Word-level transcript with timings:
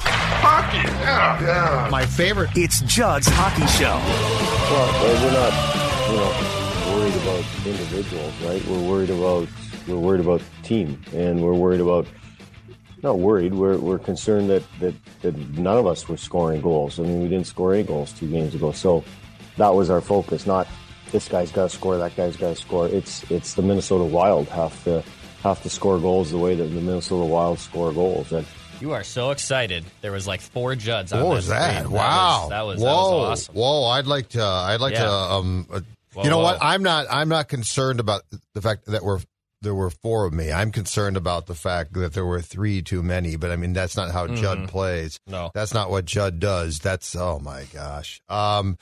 Hockey, 0.00 0.78
yeah, 0.78 1.40
yeah. 1.40 1.88
My 1.90 2.06
favorite. 2.06 2.50
It's 2.54 2.80
Judd's 2.82 3.28
Hockey 3.28 3.66
Show. 3.66 3.98
Well, 4.70 5.24
we're 5.24 5.32
not, 5.32 5.52
you 6.10 6.16
know, 6.16 6.58
worried 6.96 7.14
about 7.22 7.44
individuals, 7.66 8.32
right? 8.42 8.64
We're 8.66 8.88
worried 8.88 9.10
about 9.10 9.48
we're 9.86 9.98
worried 9.98 10.20
about 10.20 10.40
the 10.40 10.62
team, 10.62 11.00
and 11.14 11.42
we're 11.42 11.54
worried 11.54 11.80
about 11.80 12.06
not 13.02 13.18
worried. 13.18 13.54
We're 13.54 13.78
we're 13.78 13.98
concerned 13.98 14.50
that 14.50 14.62
that 14.80 14.94
that 15.22 15.36
none 15.58 15.78
of 15.78 15.86
us 15.86 16.08
were 16.08 16.16
scoring 16.16 16.60
goals. 16.60 16.98
I 16.98 17.04
mean, 17.04 17.22
we 17.22 17.28
didn't 17.28 17.46
score 17.46 17.74
any 17.74 17.84
goals 17.84 18.12
two 18.12 18.30
games 18.30 18.54
ago, 18.54 18.72
so 18.72 19.04
that 19.56 19.74
was 19.74 19.90
our 19.90 20.00
focus. 20.00 20.46
Not 20.46 20.66
this 21.12 21.28
guy's 21.28 21.50
got 21.52 21.70
to 21.70 21.76
score, 21.76 21.96
that 21.98 22.16
guy's 22.16 22.36
got 22.36 22.50
to 22.50 22.56
score. 22.56 22.88
It's 22.88 23.28
it's 23.30 23.54
the 23.54 23.62
Minnesota 23.62 24.04
Wild 24.04 24.48
have 24.48 24.82
to 24.84 25.02
have 25.42 25.62
to 25.62 25.70
score 25.70 25.98
goals 25.98 26.30
the 26.30 26.38
way 26.38 26.54
that 26.54 26.64
the 26.64 26.80
Minnesota 26.80 27.24
Wild 27.24 27.58
score 27.58 27.92
goals, 27.92 28.32
and 28.32 28.46
You 28.80 28.92
are 28.92 29.02
so 29.04 29.30
excited. 29.30 29.84
There 30.02 30.12
was 30.12 30.26
like 30.26 30.40
four 30.40 30.74
Judds. 30.74 31.12
On 31.12 31.22
What 31.22 31.30
was 31.34 31.48
that? 31.48 31.88
Wow! 31.88 32.46
That 32.50 32.62
was, 32.62 32.78
that 32.80 32.84
was, 32.84 32.94
whoa! 32.94 33.20
that 33.22 33.28
was 33.30 33.40
awesome. 33.40 33.54
Whoa! 33.54 33.84
I'd 33.86 34.06
like 34.06 34.28
to. 34.30 34.42
I'd 34.42 34.80
like 34.80 34.92
Yeah. 34.94 35.04
to. 35.04 35.10
Um, 35.10 35.66
uh, 35.72 35.80
Whoa, 36.14 36.22
you 36.24 36.30
know 36.30 36.38
what? 36.38 36.58
I'm 36.60 36.82
not. 36.82 37.06
I'm 37.10 37.28
not 37.28 37.48
concerned 37.48 38.00
about 38.00 38.22
the 38.54 38.62
fact 38.62 38.86
that 38.86 39.02
we're 39.04 39.20
there 39.60 39.74
were 39.74 39.90
four 39.90 40.24
of 40.24 40.32
me. 40.32 40.52
I'm 40.52 40.70
concerned 40.70 41.16
about 41.16 41.46
the 41.46 41.54
fact 41.54 41.92
that 41.94 42.12
there 42.14 42.24
were 42.24 42.40
three 42.40 42.80
too 42.82 43.02
many. 43.02 43.36
But 43.36 43.50
I 43.50 43.56
mean, 43.56 43.72
that's 43.72 43.96
not 43.96 44.12
how 44.12 44.28
Judd 44.28 44.68
plays. 44.68 45.18
Mm-hmm. 45.18 45.32
No. 45.32 45.50
that's 45.54 45.74
not 45.74 45.90
what 45.90 46.04
Judd 46.04 46.38
does. 46.38 46.78
That's 46.78 47.16
oh 47.16 47.40
my 47.40 47.64
gosh. 47.72 48.20
Um, 48.28 48.78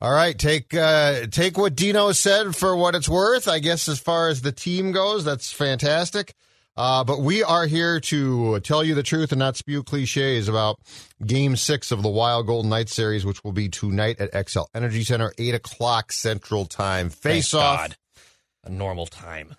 all 0.00 0.12
right, 0.12 0.38
take 0.38 0.72
uh, 0.72 1.26
take 1.26 1.58
what 1.58 1.74
Dino 1.74 2.12
said 2.12 2.54
for 2.56 2.76
what 2.76 2.94
it's 2.94 3.08
worth. 3.08 3.48
I 3.48 3.58
guess 3.58 3.88
as 3.88 3.98
far 3.98 4.28
as 4.28 4.40
the 4.42 4.52
team 4.52 4.92
goes, 4.92 5.24
that's 5.24 5.52
fantastic. 5.52 6.34
Uh, 6.76 7.04
but 7.04 7.20
we 7.20 7.42
are 7.42 7.66
here 7.66 8.00
to 8.00 8.58
tell 8.60 8.82
you 8.82 8.94
the 8.94 9.02
truth 9.02 9.32
and 9.32 9.38
not 9.38 9.56
spew 9.56 9.82
cliches 9.82 10.48
about 10.48 10.78
Game 11.26 11.56
Six 11.56 11.90
of 11.90 12.02
the 12.02 12.08
Wild 12.08 12.46
Golden 12.46 12.70
Knights 12.70 12.94
series, 12.94 13.24
which 13.26 13.42
will 13.44 13.52
be 13.52 13.68
tonight 13.68 14.18
at 14.20 14.32
Xcel 14.32 14.66
Energy 14.74 15.04
Center, 15.04 15.32
eight 15.38 15.54
o'clock 15.54 16.12
Central 16.12 16.64
Time. 16.64 17.10
Thank 17.10 17.34
Face 17.36 17.54
off. 17.54 17.80
God. 17.80 17.96
A 18.64 18.70
normal 18.70 19.06
time. 19.06 19.54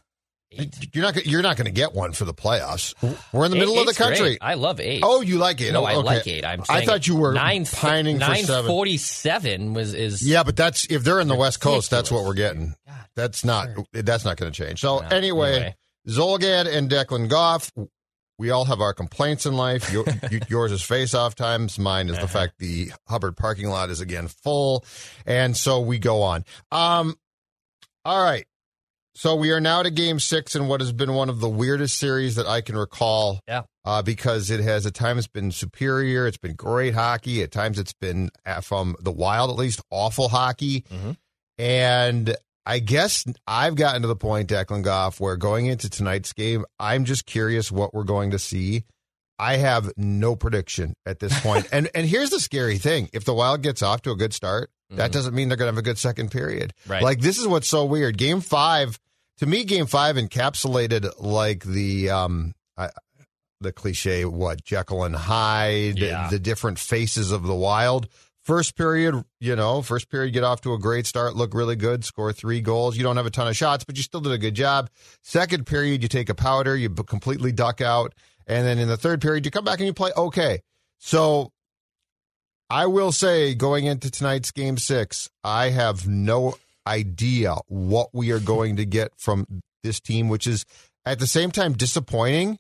Eight. 0.54 0.90
You're 0.94 1.04
not. 1.04 1.26
You're 1.26 1.42
not 1.42 1.58
going 1.58 1.66
to 1.66 1.72
get 1.72 1.94
one 1.94 2.12
for 2.14 2.26
the 2.26 2.34
playoffs. 2.34 2.94
We're 3.32 3.46
in 3.46 3.52
the 3.52 3.58
middle 3.58 3.74
Eight- 3.76 3.80
of 3.80 3.86
the 3.86 3.90
eight's 3.92 3.98
great. 4.00 4.18
country. 4.18 4.38
I 4.42 4.54
love 4.56 4.80
eight. 4.80 5.02
Oh, 5.04 5.22
you 5.22 5.38
like 5.38 5.62
it? 5.62 5.72
no, 5.74 5.82
Oh, 5.82 5.86
I 5.86 5.96
like 5.96 6.28
eight. 6.28 6.44
I'm. 6.46 6.64
I 6.70 6.86
thought 6.86 7.08
you 7.08 7.16
were 7.16 7.34
nine, 7.34 7.66
pining 7.66 8.20
for 8.20 8.36
seven. 8.36 8.68
forty-seven 8.70 9.74
was 9.74 9.94
is 9.94 10.22
Yeah, 10.28 10.44
but 10.44 10.56
that's 10.56 10.86
if 10.90 11.04
they're 11.04 11.20
in 11.20 11.28
the 11.30 11.36
West 11.36 11.62
Coast, 11.62 11.90
that's 11.90 12.12
what 12.12 12.26
we're 12.26 12.34
getting. 12.34 12.76
God, 12.88 12.96
That's 13.16 13.46
not. 13.46 13.70
That's 13.94 14.26
not 14.26 14.38
going 14.38 14.52
to 14.52 14.64
change. 14.66 14.82
So 14.82 15.00
No, 15.00 15.08
anyway, 15.08 15.52
anyway. 15.54 15.76
Zulgad 16.08 16.68
and 16.68 16.90
Declan 16.90 17.30
Goff. 17.30 17.72
We 18.38 18.50
all 18.50 18.66
have 18.66 18.82
our 18.82 18.94
complaints 18.94 19.46
in 19.46 19.54
life. 19.54 19.92
Your, 19.94 20.04
yours 20.50 20.72
is 20.72 20.82
face-off 20.82 21.36
times. 21.36 21.78
Mine 21.78 22.08
is 22.10 22.16
the 22.16 22.24
Uh-huh. 22.24 22.28
fact 22.40 22.54
the 22.58 22.92
Hubbard 23.08 23.38
parking 23.38 23.70
lot 23.70 23.90
is 23.92 24.02
again 24.02 24.28
full, 24.28 24.84
and 25.26 25.56
so 25.56 25.80
we 25.82 26.00
go 26.00 26.24
on. 26.24 26.44
Um, 26.72 27.16
all 28.04 28.24
right. 28.24 28.46
So 29.14 29.36
we 29.36 29.52
are 29.52 29.60
now 29.60 29.84
to 29.84 29.92
Game 29.92 30.20
Six 30.20 30.56
in 30.56 30.68
what 30.70 30.80
has 30.80 30.94
been 30.94 31.14
one 31.14 31.28
of 31.30 31.40
the 31.42 31.50
weirdest 31.50 31.98
series 32.00 32.36
that 32.36 32.48
I 32.48 32.62
can 32.62 32.78
recall. 32.78 33.42
Yeah. 33.48 33.64
Uh, 33.84 34.02
because 34.02 34.50
it 34.50 34.62
has 34.62 34.86
at 34.86 34.94
times 34.94 35.28
been 35.28 35.52
superior. 35.52 36.26
It's 36.28 36.38
been 36.38 36.54
great 36.56 36.94
hockey. 36.94 37.44
At 37.44 37.52
times 37.52 37.78
it's 37.78 37.94
been 37.94 38.30
uh, 38.46 38.62
from 38.62 38.96
the 39.02 39.12
Wild, 39.12 39.50
at 39.50 39.58
least 39.58 39.82
awful 39.92 40.30
hockey. 40.30 40.82
Mhm. 40.90 41.18
And 41.58 42.36
I 42.66 42.80
guess 42.80 43.26
I've 43.48 43.76
gotten 43.76 44.04
to 44.04 44.08
the 44.08 44.16
point, 44.16 44.50
Declan 44.50 44.84
Goff, 44.84 45.20
where 45.20 45.36
going 45.38 45.66
into 45.66 45.90
tonight's 45.90 46.32
game, 46.34 46.66
I'm 46.80 47.06
just 47.06 47.26
curious 47.26 47.72
what 47.72 47.94
we're 47.94 48.04
going 48.04 48.32
to 48.32 48.40
see. 48.40 48.84
I 49.40 49.58
have 49.58 49.92
no 49.98 50.36
prediction 50.36 50.94
at 51.06 51.20
this 51.20 51.38
point. 51.42 51.68
and 51.74 51.90
and 51.96 52.06
here's 52.08 52.30
the 52.30 52.40
scary 52.40 52.78
thing: 52.78 53.10
if 53.14 53.26
the 53.26 53.34
Wild 53.34 53.64
gets 53.64 53.82
off 53.82 54.04
to 54.04 54.12
a 54.12 54.16
good 54.16 54.34
start, 54.34 54.70
that 54.92 55.10
Mhm. 55.10 55.14
doesn't 55.14 55.34
mean 55.34 55.48
they're 55.48 55.58
going 55.58 55.70
to 55.70 55.74
have 55.74 55.80
a 55.80 55.82
good 55.82 55.98
second 55.98 56.30
period. 56.30 56.74
Right. 56.88 57.02
Like 57.02 57.22
this 57.22 57.40
is 57.40 57.48
what's 57.48 57.68
so 57.68 57.86
weird. 57.86 58.18
Game 58.20 58.42
five, 58.42 59.00
to 59.40 59.48
me, 59.48 59.64
game 59.64 59.88
five 59.88 60.16
encapsulated 60.18 61.12
like 61.20 61.64
the 61.64 62.12
um 62.12 62.54
I, 62.78 62.90
the 63.62 63.72
cliche 63.72 64.26
what 64.26 64.64
Jekyll 64.64 65.04
and 65.04 65.16
Hyde, 65.16 65.98
Yeah. 65.98 66.30
the 66.30 66.40
different 66.40 66.78
faces 66.78 67.32
of 67.32 67.42
the 67.44 67.56
Wild. 67.56 68.08
First 68.44 68.76
period, 68.76 69.24
you 69.40 69.56
know, 69.56 69.84
first 69.84 70.10
period, 70.10 70.34
get 70.34 70.44
off 70.44 70.62
to 70.62 70.74
a 70.74 70.80
great 70.80 71.06
start, 71.06 71.36
look 71.36 71.54
really 71.54 71.76
good, 71.76 72.04
score 72.04 72.34
three 72.34 72.60
goals. 72.60 72.98
You 72.98 73.04
don't 73.04 73.18
have 73.18 73.28
a 73.28 73.32
ton 73.32 73.48
of 73.48 73.56
shots, 73.56 73.84
but 73.84 73.98
you 73.98 74.04
still 74.04 74.22
did 74.22 74.32
a 74.32 74.38
good 74.40 74.56
job. 74.56 74.90
Second 75.22 75.68
period, 75.68 76.02
you 76.02 76.10
take 76.10 76.30
a 76.30 76.36
powder, 76.36 76.76
you 76.76 76.90
completely 76.90 77.52
duck 77.52 77.82
out. 77.82 78.14
And 78.48 78.66
then 78.66 78.80
in 78.80 78.88
the 78.88 78.98
third 78.98 79.22
period, 79.22 79.46
you 79.46 79.52
come 79.52 79.64
back 79.64 79.80
and 79.80 79.86
you 79.86 79.94
play 79.94 80.12
okay. 80.18 80.62
So 80.98 81.52
I 82.70 82.88
will 82.88 83.12
say, 83.12 83.54
going 83.54 83.86
into 83.86 84.10
tonight's 84.10 84.52
game 84.52 84.78
six, 84.78 85.30
I 85.44 85.70
have 85.70 86.08
no 86.08 86.56
idea 86.88 87.56
what 87.68 88.10
we 88.14 88.32
are 88.32 88.40
going 88.40 88.78
to 88.78 88.86
get 88.86 89.12
from 89.18 89.46
this 89.84 90.00
team, 90.00 90.30
which 90.30 90.48
is 90.48 90.66
at 91.06 91.20
the 91.20 91.28
same 91.28 91.52
time 91.52 91.74
disappointing 91.74 92.58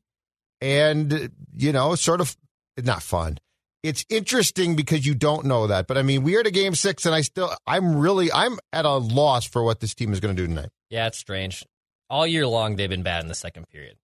and, 0.59 1.31
you 1.55 1.71
know, 1.71 1.95
sort 1.95 2.21
of 2.21 2.37
not 2.77 3.01
fun. 3.01 3.39
It's 3.83 4.05
interesting 4.09 4.75
because 4.75 5.05
you 5.05 5.15
don't 5.15 5.45
know 5.45 5.67
that. 5.67 5.87
But 5.87 5.97
I 5.97 6.03
mean, 6.03 6.23
we 6.23 6.35
are 6.35 6.43
to 6.43 6.51
game 6.51 6.75
six, 6.75 7.05
and 7.05 7.15
I 7.15 7.21
still, 7.21 7.51
I'm 7.65 7.95
really, 7.95 8.31
I'm 8.31 8.59
at 8.71 8.85
a 8.85 8.97
loss 8.97 9.45
for 9.45 9.63
what 9.63 9.79
this 9.79 9.95
team 9.95 10.13
is 10.13 10.19
going 10.19 10.35
to 10.35 10.41
do 10.41 10.47
tonight. 10.47 10.69
Yeah, 10.89 11.07
it's 11.07 11.17
strange. 11.17 11.65
All 12.09 12.27
year 12.27 12.45
long, 12.45 12.75
they've 12.75 12.89
been 12.89 13.03
bad 13.03 13.23
in 13.23 13.27
the 13.27 13.35
second 13.35 13.67
period. 13.69 13.97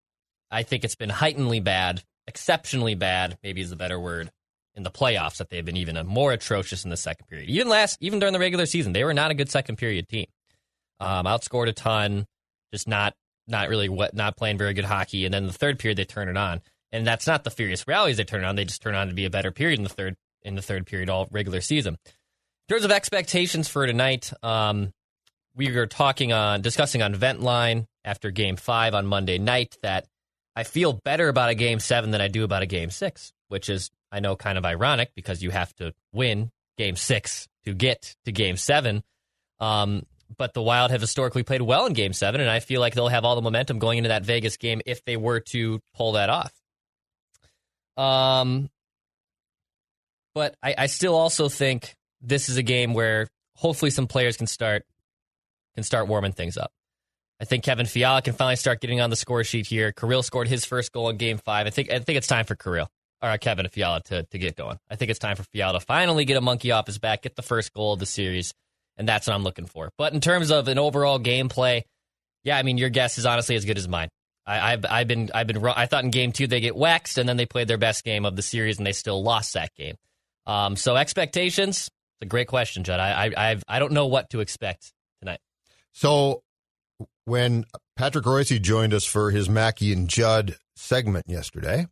I 0.49 0.63
think 0.63 0.83
it's 0.83 0.95
been 0.95 1.09
heightenedly 1.09 1.59
bad, 1.59 2.03
exceptionally 2.25 2.95
bad, 2.95 3.38
maybe 3.43 3.61
is 3.61 3.69
the 3.69 3.75
better 3.75 3.99
word, 3.99 4.31
in 4.75 4.83
the 4.83 4.91
playoffs 4.91 5.38
that 5.38 5.49
they've 5.49 5.65
been 5.65 5.77
even 5.77 6.07
more 6.07 6.31
atrocious 6.31 6.83
in 6.83 6.89
the 6.89 6.97
second 6.97 7.27
period. 7.27 7.49
Even 7.49 7.67
last, 7.67 7.97
even 7.99 8.19
during 8.19 8.33
the 8.33 8.39
regular 8.39 8.65
season, 8.65 8.94
they 8.94 9.03
were 9.03 9.13
not 9.13 9.31
a 9.31 9.35
good 9.35 9.49
second 9.49 9.75
period 9.75 10.07
team. 10.07 10.27
Um, 10.99 11.25
outscored 11.25 11.67
a 11.67 11.73
ton, 11.73 12.25
just 12.73 12.88
not 12.88 13.13
not 13.47 13.69
really 13.69 13.89
what 13.89 14.13
not 14.13 14.38
playing 14.38 14.57
very 14.57 14.73
good 14.73 14.85
hockey. 14.85 15.25
And 15.25 15.33
then 15.33 15.47
the 15.47 15.53
third 15.53 15.79
period, 15.79 15.97
they 15.97 16.05
turn 16.05 16.29
it 16.29 16.38
on, 16.38 16.61
and 16.91 17.05
that's 17.05 17.27
not 17.27 17.43
the 17.43 17.49
furious 17.49 17.87
rallies 17.87 18.17
they 18.17 18.23
turn 18.23 18.43
on. 18.43 18.55
They 18.55 18.65
just 18.65 18.81
turn 18.81 18.95
on 18.95 19.07
to 19.07 19.13
be 19.13 19.25
a 19.25 19.29
better 19.29 19.51
period 19.51 19.79
in 19.79 19.83
the 19.83 19.89
third 19.89 20.15
in 20.43 20.55
the 20.55 20.61
third 20.61 20.85
period 20.85 21.09
all 21.09 21.27
regular 21.31 21.61
season. 21.61 21.97
In 22.05 22.73
terms 22.73 22.85
of 22.85 22.91
expectations 22.91 23.67
for 23.67 23.85
tonight, 23.87 24.31
um, 24.43 24.93
we 25.55 25.71
were 25.71 25.87
talking 25.87 26.31
on 26.33 26.61
discussing 26.61 27.01
on 27.01 27.15
Vent 27.15 27.41
Line 27.41 27.87
after 28.05 28.31
Game 28.31 28.55
Five 28.55 28.93
on 28.93 29.05
Monday 29.05 29.37
night 29.37 29.77
that 29.81 30.05
I 30.55 30.63
feel 30.63 30.93
better 30.93 31.29
about 31.29 31.49
a 31.49 31.55
Game 31.55 31.79
Seven 31.79 32.11
than 32.11 32.21
I 32.21 32.27
do 32.27 32.43
about 32.43 32.63
a 32.63 32.67
Game 32.67 32.89
Six, 32.89 33.33
which 33.49 33.69
is 33.69 33.91
I 34.11 34.19
know 34.19 34.35
kind 34.35 34.57
of 34.57 34.65
ironic 34.65 35.11
because 35.15 35.43
you 35.43 35.51
have 35.51 35.73
to 35.75 35.93
win 36.13 36.51
Game 36.77 36.95
Six 36.95 37.47
to 37.65 37.73
get 37.73 38.15
to 38.25 38.31
Game 38.31 38.57
Seven. 38.57 39.03
Um, 39.59 40.03
but 40.37 40.53
the 40.53 40.61
Wild 40.61 40.91
have 40.91 41.01
historically 41.01 41.43
played 41.43 41.61
well 41.61 41.85
in 41.85 41.93
Game 41.93 42.13
Seven, 42.13 42.41
and 42.41 42.49
I 42.49 42.59
feel 42.59 42.81
like 42.81 42.93
they'll 42.93 43.07
have 43.07 43.25
all 43.25 43.35
the 43.35 43.41
momentum 43.41 43.79
going 43.79 43.97
into 43.97 44.09
that 44.09 44.25
Vegas 44.25 44.57
game 44.57 44.81
if 44.85 45.03
they 45.05 45.17
were 45.17 45.39
to 45.39 45.79
pull 45.95 46.13
that 46.13 46.29
off. 46.29 46.51
Um, 47.97 48.69
but 50.35 50.55
I, 50.61 50.75
I 50.77 50.85
still 50.85 51.15
also 51.15 51.49
think 51.49 51.95
this 52.21 52.49
is 52.49 52.57
a 52.57 52.63
game 52.63 52.94
where 52.94 53.27
hopefully 53.55 53.91
some 53.91 54.07
players 54.07 54.38
can 54.38 54.47
start 54.47 54.85
can 55.75 55.83
start 55.83 56.07
warming 56.07 56.31
things 56.31 56.57
up. 56.57 56.71
I 57.39 57.45
think 57.45 57.63
Kevin 57.63 57.85
Fiala 57.85 58.21
can 58.21 58.33
finally 58.33 58.55
start 58.55 58.81
getting 58.81 58.99
on 58.99 59.09
the 59.09 59.15
score 59.15 59.44
sheet 59.44 59.67
here. 59.67 59.91
Kirill 59.91 60.23
scored 60.23 60.47
his 60.47 60.65
first 60.65 60.91
goal 60.91 61.09
in 61.09 61.17
Game 61.17 61.38
Five. 61.38 61.67
I 61.67 61.69
think 61.69 61.91
I 61.91 61.99
think 61.99 62.17
it's 62.17 62.27
time 62.27 62.45
for 62.45 62.55
Kirill 62.55 62.88
or 63.21 63.29
uh, 63.29 63.38
Kevin 63.38 63.67
Fiala 63.69 64.01
to 64.05 64.23
to 64.23 64.38
get 64.38 64.55
going. 64.55 64.77
I 64.89 64.95
think 64.95 65.11
it's 65.11 65.19
time 65.19 65.35
for 65.35 65.43
Fiala 65.43 65.79
to 65.79 65.85
finally 65.85 66.25
get 66.25 66.38
a 66.38 66.41
monkey 66.41 66.71
off 66.71 66.88
his 66.88 67.00
back, 67.00 67.23
get 67.23 67.35
the 67.35 67.41
first 67.41 67.73
goal 67.73 67.93
of 67.93 68.00
the 68.00 68.05
series, 68.05 68.53
and 68.97 69.07
that's 69.07 69.27
what 69.27 69.33
I'm 69.33 69.43
looking 69.43 69.65
for. 69.65 69.91
But 69.97 70.13
in 70.13 70.21
terms 70.21 70.51
of 70.51 70.67
an 70.67 70.79
overall 70.79 71.19
gameplay, 71.19 71.83
yeah, 72.43 72.57
I 72.57 72.63
mean 72.63 72.77
your 72.77 72.89
guess 72.89 73.17
is 73.17 73.25
honestly 73.25 73.55
as 73.55 73.65
good 73.65 73.77
as 73.77 73.88
mine. 73.88 74.09
I, 74.47 74.73
I've 74.73 74.85
I've 74.89 75.07
been 75.07 75.29
I've 75.35 75.45
been. 75.45 75.63
I 75.65 75.85
thought 75.85 76.05
in 76.05 76.09
Game 76.09 76.31
Two 76.31 76.47
they 76.47 76.61
get 76.61 76.75
waxed, 76.75 77.17
and 77.17 77.27
then 77.27 77.35
they 77.35 77.45
played 77.45 77.67
their 77.67 77.77
best 77.77 78.05
game 78.05 78.25
of 78.25 78.35
the 78.35 78.41
series, 78.41 78.77
and 78.77 78.88
they 78.88 78.94
still 78.94 79.21
lost 79.21 79.53
that 79.53 79.75
game. 79.75 79.95
Um, 80.47 80.77
so 80.77 80.95
expectations. 80.95 81.89
It's 82.19 82.25
a 82.25 82.25
great 82.25 82.47
question, 82.47 82.83
Judd. 82.83 82.99
I 83.01 83.25
I 83.25 83.49
I've, 83.51 83.63
I 83.67 83.79
don't 83.79 83.91
know 83.91 84.07
what 84.07 84.29
to 84.29 84.39
expect 84.39 84.94
tonight. 85.19 85.39
So 85.91 86.44
when 87.25 87.65
Patrick 87.97 88.23
Reusse 88.23 88.61
joined 88.61 88.94
us 88.94 89.03
for 89.03 89.31
his 89.31 89.49
Mackey 89.49 89.91
and 89.91 90.07
Judd 90.07 90.55
segment 90.75 91.25
yesterday, 91.27 91.88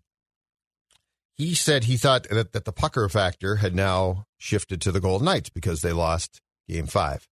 he 1.35 1.53
said 1.53 1.83
he 1.83 1.97
thought 1.97 2.27
that, 2.29 2.53
that 2.53 2.63
the 2.63 2.71
pucker 2.71 3.09
factor 3.09 3.57
had 3.57 3.75
now 3.75 4.25
shifted 4.37 4.81
to 4.81 4.91
the 4.91 5.01
Golden 5.01 5.25
Knights 5.25 5.49
because 5.49 5.81
they 5.81 5.91
lost 5.91 6.41
game 6.69 6.87
five. 6.87 7.27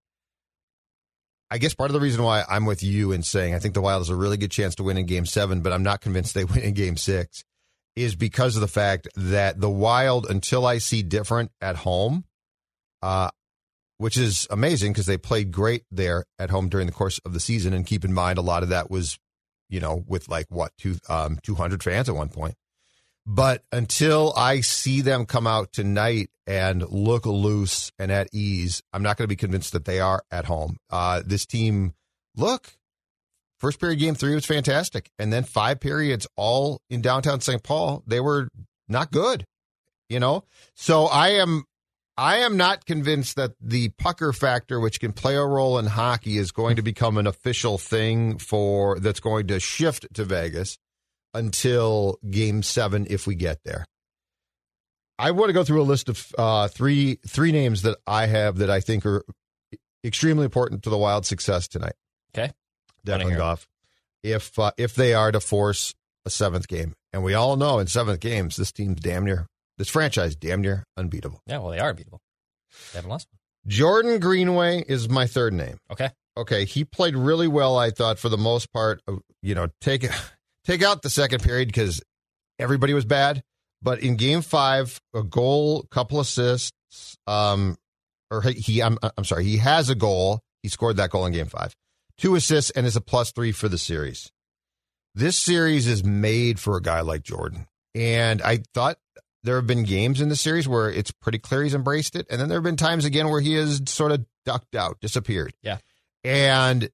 I 1.51 1.57
guess 1.57 1.73
part 1.73 1.89
of 1.89 1.93
the 1.93 1.99
reason 1.99 2.23
why 2.23 2.45
I'm 2.47 2.65
with 2.65 2.81
you 2.81 3.11
in 3.11 3.23
saying 3.23 3.53
I 3.53 3.59
think 3.59 3.73
the 3.73 3.81
Wild 3.81 3.99
has 3.99 4.09
a 4.09 4.15
really 4.15 4.37
good 4.37 4.51
chance 4.51 4.75
to 4.75 4.83
win 4.83 4.97
in 4.97 5.05
game 5.05 5.25
seven, 5.25 5.59
but 5.59 5.73
I'm 5.73 5.83
not 5.83 5.99
convinced 5.99 6.33
they 6.33 6.45
win 6.45 6.59
in 6.59 6.73
game 6.73 6.95
six, 6.95 7.43
is 7.97 8.15
because 8.15 8.55
of 8.55 8.61
the 8.61 8.69
fact 8.69 9.09
that 9.17 9.59
the 9.59 9.69
Wild, 9.69 10.29
until 10.29 10.65
I 10.65 10.77
see 10.77 11.03
different 11.03 11.51
at 11.59 11.75
home, 11.75 12.23
uh, 13.01 13.29
which 13.97 14.17
is 14.17 14.47
amazing 14.49 14.93
because 14.93 15.05
they 15.05 15.17
played 15.17 15.51
great 15.51 15.83
there 15.91 16.23
at 16.39 16.49
home 16.49 16.69
during 16.69 16.87
the 16.87 16.93
course 16.93 17.19
of 17.25 17.33
the 17.33 17.39
season. 17.41 17.73
And 17.73 17.85
keep 17.85 18.05
in 18.05 18.13
mind, 18.13 18.39
a 18.39 18.41
lot 18.41 18.63
of 18.63 18.69
that 18.69 18.89
was, 18.89 19.19
you 19.69 19.81
know, 19.81 20.03
with 20.07 20.29
like 20.29 20.45
what, 20.49 20.71
two, 20.77 20.95
um, 21.09 21.37
200 21.43 21.83
fans 21.83 22.07
at 22.07 22.15
one 22.15 22.29
point. 22.29 22.55
But 23.25 23.63
until 23.71 24.33
I 24.35 24.61
see 24.61 25.01
them 25.01 25.25
come 25.25 25.45
out 25.45 25.71
tonight 25.71 26.29
and 26.47 26.87
look 26.89 27.25
loose 27.25 27.91
and 27.99 28.11
at 28.11 28.29
ease, 28.33 28.81
I'm 28.93 29.03
not 29.03 29.17
going 29.17 29.25
to 29.25 29.29
be 29.29 29.35
convinced 29.35 29.73
that 29.73 29.85
they 29.85 29.99
are 29.99 30.23
at 30.31 30.45
home. 30.45 30.77
Uh, 30.89 31.21
this 31.25 31.45
team, 31.45 31.93
look, 32.35 32.73
first 33.59 33.79
period 33.79 33.99
game 33.99 34.15
three 34.15 34.33
was 34.33 34.45
fantastic. 34.45 35.11
And 35.19 35.31
then 35.31 35.43
five 35.43 35.79
periods 35.79 36.27
all 36.35 36.81
in 36.89 37.01
downtown 37.01 37.41
St. 37.41 37.61
Paul, 37.61 38.03
they 38.07 38.19
were 38.19 38.47
not 38.87 39.11
good, 39.11 39.45
you 40.09 40.19
know? 40.19 40.43
So 40.75 41.05
I 41.05 41.29
am. 41.29 41.65
I 42.17 42.39
am 42.39 42.57
not 42.57 42.85
convinced 42.85 43.37
that 43.37 43.53
the 43.59 43.89
pucker 43.97 44.33
factor, 44.33 44.79
which 44.79 44.99
can 44.99 45.13
play 45.13 45.37
a 45.37 45.45
role 45.45 45.79
in 45.79 45.85
hockey, 45.85 46.37
is 46.37 46.51
going 46.51 46.75
to 46.75 46.81
become 46.81 47.17
an 47.17 47.25
official 47.25 47.77
thing 47.77 48.37
for 48.37 48.99
that's 48.99 49.21
going 49.21 49.47
to 49.47 49.59
shift 49.61 50.05
to 50.13 50.25
Vegas 50.25 50.77
until 51.33 52.19
game 52.29 52.63
seven 52.63 53.07
if 53.09 53.27
we 53.27 53.35
get 53.35 53.59
there. 53.63 53.85
I 55.17 55.31
want 55.31 55.49
to 55.49 55.53
go 55.53 55.63
through 55.63 55.81
a 55.81 55.83
list 55.83 56.09
of 56.09 56.31
uh, 56.37 56.67
three 56.67 57.19
three 57.27 57.51
names 57.51 57.83
that 57.83 57.97
I 58.07 58.25
have 58.25 58.57
that 58.57 58.69
I 58.69 58.79
think 58.79 59.05
are 59.05 59.23
extremely 60.03 60.45
important 60.45 60.83
to 60.83 60.89
the 60.89 60.97
Wild 60.97 61.25
success 61.25 61.67
tonight. 61.67 61.93
Okay, 62.33 62.51
Declan 63.05 63.37
Goff. 63.37 63.67
If 64.23 64.57
uh, 64.57 64.71
if 64.77 64.95
they 64.95 65.13
are 65.13 65.31
to 65.31 65.39
force 65.39 65.93
a 66.25 66.29
seventh 66.29 66.67
game, 66.67 66.93
and 67.13 67.23
we 67.23 67.33
all 67.33 67.55
know 67.55 67.79
in 67.79 67.87
seventh 67.87 68.19
games 68.19 68.55
this 68.55 68.71
team's 68.71 68.99
damn 68.99 69.25
near 69.25 69.47
this 69.77 69.89
franchise 69.89 70.35
damn 70.35 70.61
near 70.61 70.85
unbeatable. 70.97 71.41
Yeah, 71.45 71.59
well 71.59 71.69
they 71.69 71.79
are 71.79 71.89
unbeatable. 71.89 72.19
They 72.91 72.97
haven't 72.97 73.11
lost 73.11 73.27
one. 73.31 73.39
Jordan 73.67 74.19
Greenway 74.19 74.83
is 74.87 75.07
my 75.07 75.27
third 75.27 75.53
name. 75.53 75.77
Okay. 75.91 76.09
Okay, 76.37 76.65
he 76.65 76.83
played 76.85 77.15
really 77.15 77.47
well. 77.47 77.77
I 77.77 77.91
thought 77.91 78.17
for 78.17 78.29
the 78.29 78.37
most 78.37 78.71
part. 78.71 79.01
You 79.43 79.53
know, 79.55 79.67
take 79.81 80.07
take 80.65 80.83
out 80.83 81.01
the 81.01 81.09
second 81.09 81.43
period 81.43 81.67
because 81.67 82.01
everybody 82.59 82.93
was 82.93 83.05
bad. 83.05 83.43
But 83.81 84.01
in 84.01 84.15
game 84.15 84.41
five, 84.41 84.99
a 85.13 85.23
goal, 85.23 85.87
couple 85.89 86.19
assists, 86.19 87.17
um, 87.25 87.77
or 88.29 88.41
he, 88.41 88.81
I'm, 88.81 88.97
I'm 89.17 89.25
sorry, 89.25 89.43
he 89.43 89.57
has 89.57 89.89
a 89.89 89.95
goal. 89.95 90.41
He 90.61 90.69
scored 90.69 90.97
that 90.97 91.09
goal 91.09 91.25
in 91.25 91.33
game 91.33 91.47
five, 91.47 91.75
two 92.17 92.35
assists, 92.35 92.69
and 92.71 92.85
is 92.85 92.95
a 92.95 93.01
plus 93.01 93.31
three 93.31 93.51
for 93.51 93.67
the 93.67 93.79
series. 93.79 94.31
This 95.15 95.37
series 95.37 95.87
is 95.87 96.03
made 96.03 96.59
for 96.59 96.77
a 96.77 96.81
guy 96.81 97.01
like 97.01 97.23
Jordan. 97.23 97.67
And 97.95 98.41
I 98.41 98.59
thought 98.73 98.97
there 99.43 99.55
have 99.55 99.67
been 99.67 99.83
games 99.83 100.21
in 100.21 100.29
the 100.29 100.35
series 100.35 100.67
where 100.67 100.89
it's 100.89 101.11
pretty 101.11 101.39
clear 101.39 101.63
he's 101.63 101.73
embraced 101.73 102.15
it. 102.15 102.27
And 102.29 102.39
then 102.39 102.47
there 102.47 102.57
have 102.57 102.63
been 102.63 102.77
times 102.77 103.05
again 103.05 103.29
where 103.29 103.41
he 103.41 103.55
has 103.55 103.81
sort 103.87 104.11
of 104.11 104.25
ducked 104.45 104.75
out, 104.75 104.99
disappeared. 105.01 105.53
Yeah. 105.63 105.79
And 106.23 106.89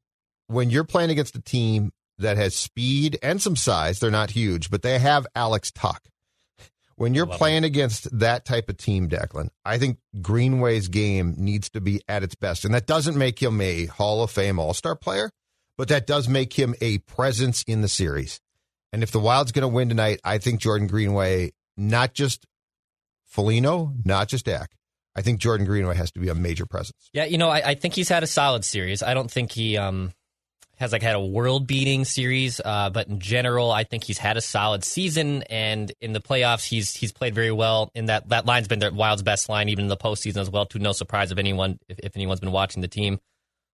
when 0.47 0.69
you're 0.69 0.85
playing 0.85 1.11
against 1.11 1.35
a 1.35 1.41
team 1.41 1.91
that 2.19 2.37
has 2.37 2.55
speed 2.55 3.19
and 3.21 3.41
some 3.41 3.55
size. 3.55 3.99
They're 3.99 4.11
not 4.11 4.31
huge, 4.31 4.69
but 4.69 4.81
they 4.81 4.99
have 4.99 5.27
Alex 5.35 5.71
Tuch. 5.71 6.01
When 6.95 7.13
you're 7.13 7.27
playing 7.27 7.63
against 7.63 8.07
that 8.17 8.43
type 8.43 8.69
of 8.69 8.77
team, 8.77 9.07
Declan, 9.07 9.49
I 9.63 9.77
think 9.77 9.99
Greenway's 10.19 10.87
game 10.87 11.35
needs 11.37 11.69
to 11.71 11.81
be 11.81 12.01
at 12.07 12.23
its 12.23 12.33
best. 12.33 12.65
And 12.65 12.73
that 12.73 12.87
doesn't 12.87 13.15
make 13.15 13.39
him 13.39 13.61
a 13.61 13.85
Hall 13.85 14.23
of 14.23 14.31
Fame 14.31 14.57
All 14.57 14.73
Star 14.73 14.95
player, 14.95 15.29
but 15.77 15.89
that 15.89 16.07
does 16.07 16.27
make 16.27 16.53
him 16.53 16.73
a 16.81 16.97
presence 16.99 17.61
in 17.67 17.81
the 17.81 17.87
series. 17.87 18.41
And 18.91 19.03
if 19.03 19.11
the 19.11 19.19
Wild's 19.19 19.51
going 19.51 19.61
to 19.61 19.67
win 19.67 19.89
tonight, 19.89 20.21
I 20.23 20.39
think 20.39 20.59
Jordan 20.59 20.87
Greenway, 20.87 21.51
not 21.75 22.15
just 22.15 22.47
Foligno, 23.25 23.93
not 24.03 24.27
just 24.27 24.45
Dak, 24.45 24.71
I 25.15 25.21
think 25.21 25.39
Jordan 25.39 25.67
Greenway 25.67 25.95
has 25.95 26.11
to 26.13 26.19
be 26.19 26.29
a 26.29 26.35
major 26.35 26.65
presence. 26.65 27.09
Yeah, 27.13 27.25
you 27.25 27.37
know, 27.37 27.49
I, 27.49 27.69
I 27.69 27.75
think 27.75 27.93
he's 27.93 28.09
had 28.09 28.23
a 28.23 28.27
solid 28.27 28.65
series. 28.65 29.03
I 29.03 29.13
don't 29.13 29.29
think 29.29 29.51
he 29.51 29.77
um, 29.77 30.13
has 30.77 30.91
like 30.91 31.01
had 31.01 31.15
a 31.15 31.19
world 31.19 31.67
beating 31.67 32.05
series, 32.05 32.61
uh, 32.63 32.89
but 32.89 33.07
in 33.07 33.19
general, 33.19 33.71
I 33.71 33.83
think 33.83 34.03
he's 34.03 34.17
had 34.17 34.37
a 34.37 34.41
solid 34.41 34.83
season. 34.83 35.43
And 35.43 35.91
in 36.01 36.13
the 36.13 36.21
playoffs, 36.21 36.67
he's 36.67 36.95
he's 36.95 37.11
played 37.11 37.35
very 37.35 37.51
well. 37.51 37.91
And 37.95 38.09
that 38.09 38.29
that 38.29 38.45
line's 38.45 38.67
been 38.67 38.79
the 38.79 38.93
Wild's 38.93 39.23
best 39.23 39.49
line, 39.49 39.69
even 39.69 39.85
in 39.85 39.89
the 39.89 39.97
postseason 39.97 40.37
as 40.37 40.49
well. 40.49 40.65
To 40.67 40.79
no 40.79 40.91
surprise 40.91 41.31
of 41.31 41.39
anyone, 41.39 41.79
if, 41.89 41.99
if 41.99 42.15
anyone's 42.15 42.39
been 42.39 42.51
watching 42.51 42.81
the 42.81 42.87
team 42.87 43.19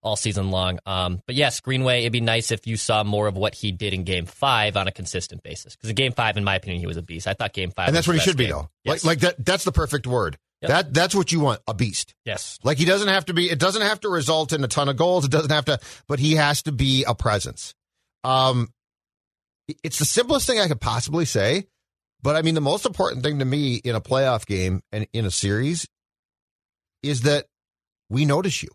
all 0.01 0.15
season 0.15 0.51
long. 0.51 0.79
Um, 0.85 1.21
but 1.25 1.35
yes, 1.35 1.59
Greenway, 1.61 2.01
it'd 2.01 2.11
be 2.11 2.21
nice 2.21 2.51
if 2.51 2.67
you 2.67 2.77
saw 2.77 3.03
more 3.03 3.27
of 3.27 3.35
what 3.35 3.55
he 3.55 3.71
did 3.71 3.93
in 3.93 4.03
Game 4.03 4.25
Five 4.25 4.77
on 4.77 4.87
a 4.87 4.91
consistent 4.91 5.43
basis. 5.43 5.75
Because 5.75 5.89
in 5.89 5.95
Game 5.95 6.13
Five, 6.13 6.37
in 6.37 6.43
my 6.43 6.55
opinion, 6.55 6.79
he 6.79 6.87
was 6.87 6.97
a 6.97 7.01
beast. 7.01 7.27
I 7.27 7.33
thought 7.33 7.53
Game 7.53 7.71
Five, 7.71 7.87
and 7.87 7.95
that's 7.95 8.07
what 8.07 8.15
he 8.15 8.21
should 8.21 8.37
game. 8.37 8.47
be, 8.47 8.51
though. 8.51 8.69
Yes. 8.83 9.03
Like 9.03 9.21
like 9.21 9.35
that. 9.37 9.45
That's 9.45 9.63
the 9.63 9.71
perfect 9.71 10.07
word. 10.07 10.37
Yep. 10.63 10.69
That 10.69 10.93
that's 10.93 11.13
what 11.13 11.31
you 11.33 11.41
want, 11.41 11.59
a 11.67 11.73
beast. 11.73 12.15
Yes. 12.23 12.57
Like 12.63 12.77
he 12.77 12.85
doesn't 12.85 13.09
have 13.09 13.25
to 13.25 13.33
be 13.33 13.49
it 13.49 13.59
doesn't 13.59 13.81
have 13.81 13.99
to 14.01 14.09
result 14.09 14.53
in 14.53 14.63
a 14.63 14.67
ton 14.67 14.87
of 14.87 14.95
goals. 14.95 15.25
It 15.25 15.31
doesn't 15.31 15.51
have 15.51 15.65
to 15.65 15.77
but 16.07 16.19
he 16.19 16.35
has 16.35 16.63
to 16.63 16.71
be 16.71 17.03
a 17.05 17.13
presence. 17.13 17.73
Um 18.23 18.69
it's 19.83 19.99
the 19.99 20.05
simplest 20.05 20.47
thing 20.47 20.59
I 20.59 20.69
could 20.69 20.79
possibly 20.79 21.25
say, 21.25 21.65
but 22.21 22.37
I 22.37 22.43
mean 22.43 22.55
the 22.55 22.61
most 22.61 22.85
important 22.85 23.23
thing 23.23 23.39
to 23.39 23.45
me 23.45 23.75
in 23.75 23.93
a 23.93 24.01
playoff 24.01 24.45
game 24.45 24.81
and 24.93 25.05
in 25.11 25.25
a 25.25 25.31
series 25.31 25.85
is 27.01 27.23
that 27.23 27.45
we 28.09 28.23
notice 28.23 28.63
you. 28.63 28.69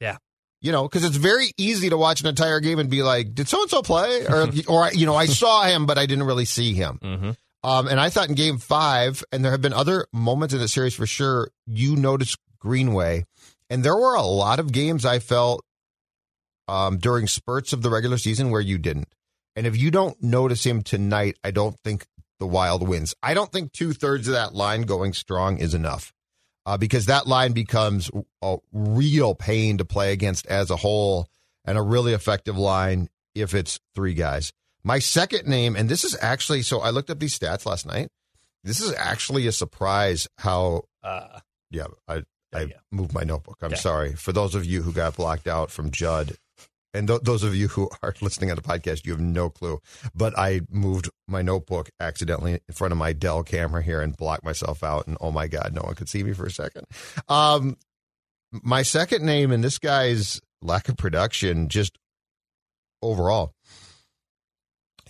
Yeah. 0.00 0.18
You 0.60 0.70
know, 0.70 0.82
because 0.82 1.02
it's 1.02 1.16
very 1.16 1.50
easy 1.56 1.88
to 1.88 1.96
watch 1.96 2.20
an 2.20 2.26
entire 2.26 2.60
game 2.60 2.78
and 2.78 2.88
be 2.88 3.02
like, 3.02 3.34
"Did 3.34 3.48
so 3.48 3.62
and 3.62 3.70
so 3.70 3.82
play?" 3.82 4.26
Or, 4.26 4.48
or 4.68 4.92
you 4.92 5.06
know, 5.06 5.16
I 5.16 5.26
saw 5.26 5.64
him, 5.64 5.86
but 5.86 5.98
I 5.98 6.06
didn't 6.06 6.24
really 6.24 6.44
see 6.44 6.72
him. 6.74 7.00
Mm-hmm. 7.02 7.30
Um, 7.64 7.86
and 7.86 8.00
I 8.00 8.10
thought 8.10 8.28
in 8.28 8.34
game 8.34 8.58
five, 8.58 9.22
and 9.30 9.44
there 9.44 9.52
have 9.52 9.62
been 9.62 9.72
other 9.72 10.06
moments 10.12 10.52
in 10.52 10.60
the 10.60 10.68
series 10.68 10.94
for 10.94 11.06
sure, 11.06 11.50
you 11.66 11.96
noticed 11.96 12.38
Greenway. 12.58 13.24
And 13.70 13.84
there 13.84 13.96
were 13.96 14.14
a 14.14 14.22
lot 14.22 14.58
of 14.58 14.72
games 14.72 15.04
I 15.04 15.18
felt 15.18 15.64
um, 16.68 16.98
during 16.98 17.26
spurts 17.26 17.72
of 17.72 17.82
the 17.82 17.90
regular 17.90 18.18
season 18.18 18.50
where 18.50 18.60
you 18.60 18.78
didn't. 18.78 19.08
And 19.54 19.66
if 19.66 19.76
you 19.76 19.90
don't 19.90 20.20
notice 20.22 20.64
him 20.64 20.82
tonight, 20.82 21.36
I 21.44 21.50
don't 21.50 21.78
think 21.80 22.06
the 22.38 22.46
Wild 22.46 22.86
wins. 22.86 23.14
I 23.22 23.34
don't 23.34 23.52
think 23.52 23.72
two 23.72 23.92
thirds 23.92 24.26
of 24.26 24.34
that 24.34 24.54
line 24.54 24.82
going 24.82 25.12
strong 25.12 25.58
is 25.58 25.74
enough 25.74 26.12
uh, 26.66 26.76
because 26.76 27.06
that 27.06 27.26
line 27.26 27.52
becomes 27.52 28.10
a 28.42 28.56
real 28.72 29.34
pain 29.34 29.78
to 29.78 29.84
play 29.84 30.12
against 30.12 30.46
as 30.46 30.70
a 30.70 30.76
whole 30.76 31.28
and 31.64 31.78
a 31.78 31.82
really 31.82 32.12
effective 32.12 32.56
line 32.56 33.08
if 33.34 33.54
it's 33.54 33.78
three 33.94 34.14
guys. 34.14 34.52
My 34.84 34.98
second 34.98 35.46
name, 35.46 35.76
and 35.76 35.88
this 35.88 36.04
is 36.04 36.16
actually 36.20 36.62
so 36.62 36.80
I 36.80 36.90
looked 36.90 37.10
up 37.10 37.18
these 37.18 37.38
stats 37.38 37.66
last 37.66 37.86
night. 37.86 38.08
This 38.64 38.80
is 38.80 38.94
actually 38.94 39.46
a 39.46 39.52
surprise 39.52 40.28
how 40.38 40.84
uh, 41.02 41.40
yeah, 41.70 41.86
I 42.08 42.22
I 42.54 42.72
moved 42.90 43.14
my 43.14 43.22
notebook. 43.22 43.58
I'm 43.62 43.76
sorry. 43.76 44.14
For 44.14 44.32
those 44.32 44.54
of 44.54 44.64
you 44.64 44.82
who 44.82 44.92
got 44.92 45.16
blocked 45.16 45.46
out 45.46 45.70
from 45.70 45.90
Judd, 45.90 46.36
and 46.94 47.08
th- 47.08 47.22
those 47.22 47.42
of 47.42 47.54
you 47.54 47.68
who 47.68 47.90
are 48.02 48.14
listening 48.20 48.50
on 48.50 48.56
the 48.56 48.62
podcast, 48.62 49.06
you 49.06 49.12
have 49.12 49.20
no 49.20 49.48
clue. 49.50 49.80
But 50.14 50.38
I 50.38 50.60
moved 50.70 51.10
my 51.26 51.42
notebook 51.42 51.90
accidentally 52.00 52.60
in 52.68 52.74
front 52.74 52.92
of 52.92 52.98
my 52.98 53.12
Dell 53.12 53.42
camera 53.42 53.82
here 53.82 54.00
and 54.00 54.16
blocked 54.16 54.44
myself 54.44 54.82
out. 54.82 55.06
And 55.06 55.16
oh 55.20 55.30
my 55.30 55.48
God, 55.48 55.72
no 55.74 55.82
one 55.82 55.94
could 55.94 56.08
see 56.08 56.22
me 56.22 56.32
for 56.32 56.46
a 56.46 56.50
second. 56.50 56.86
Um, 57.28 57.76
my 58.50 58.82
second 58.82 59.24
name 59.24 59.50
and 59.50 59.64
this 59.64 59.78
guy's 59.78 60.40
lack 60.60 60.88
of 60.88 60.96
production, 60.96 61.68
just 61.68 61.98
overall, 63.00 63.54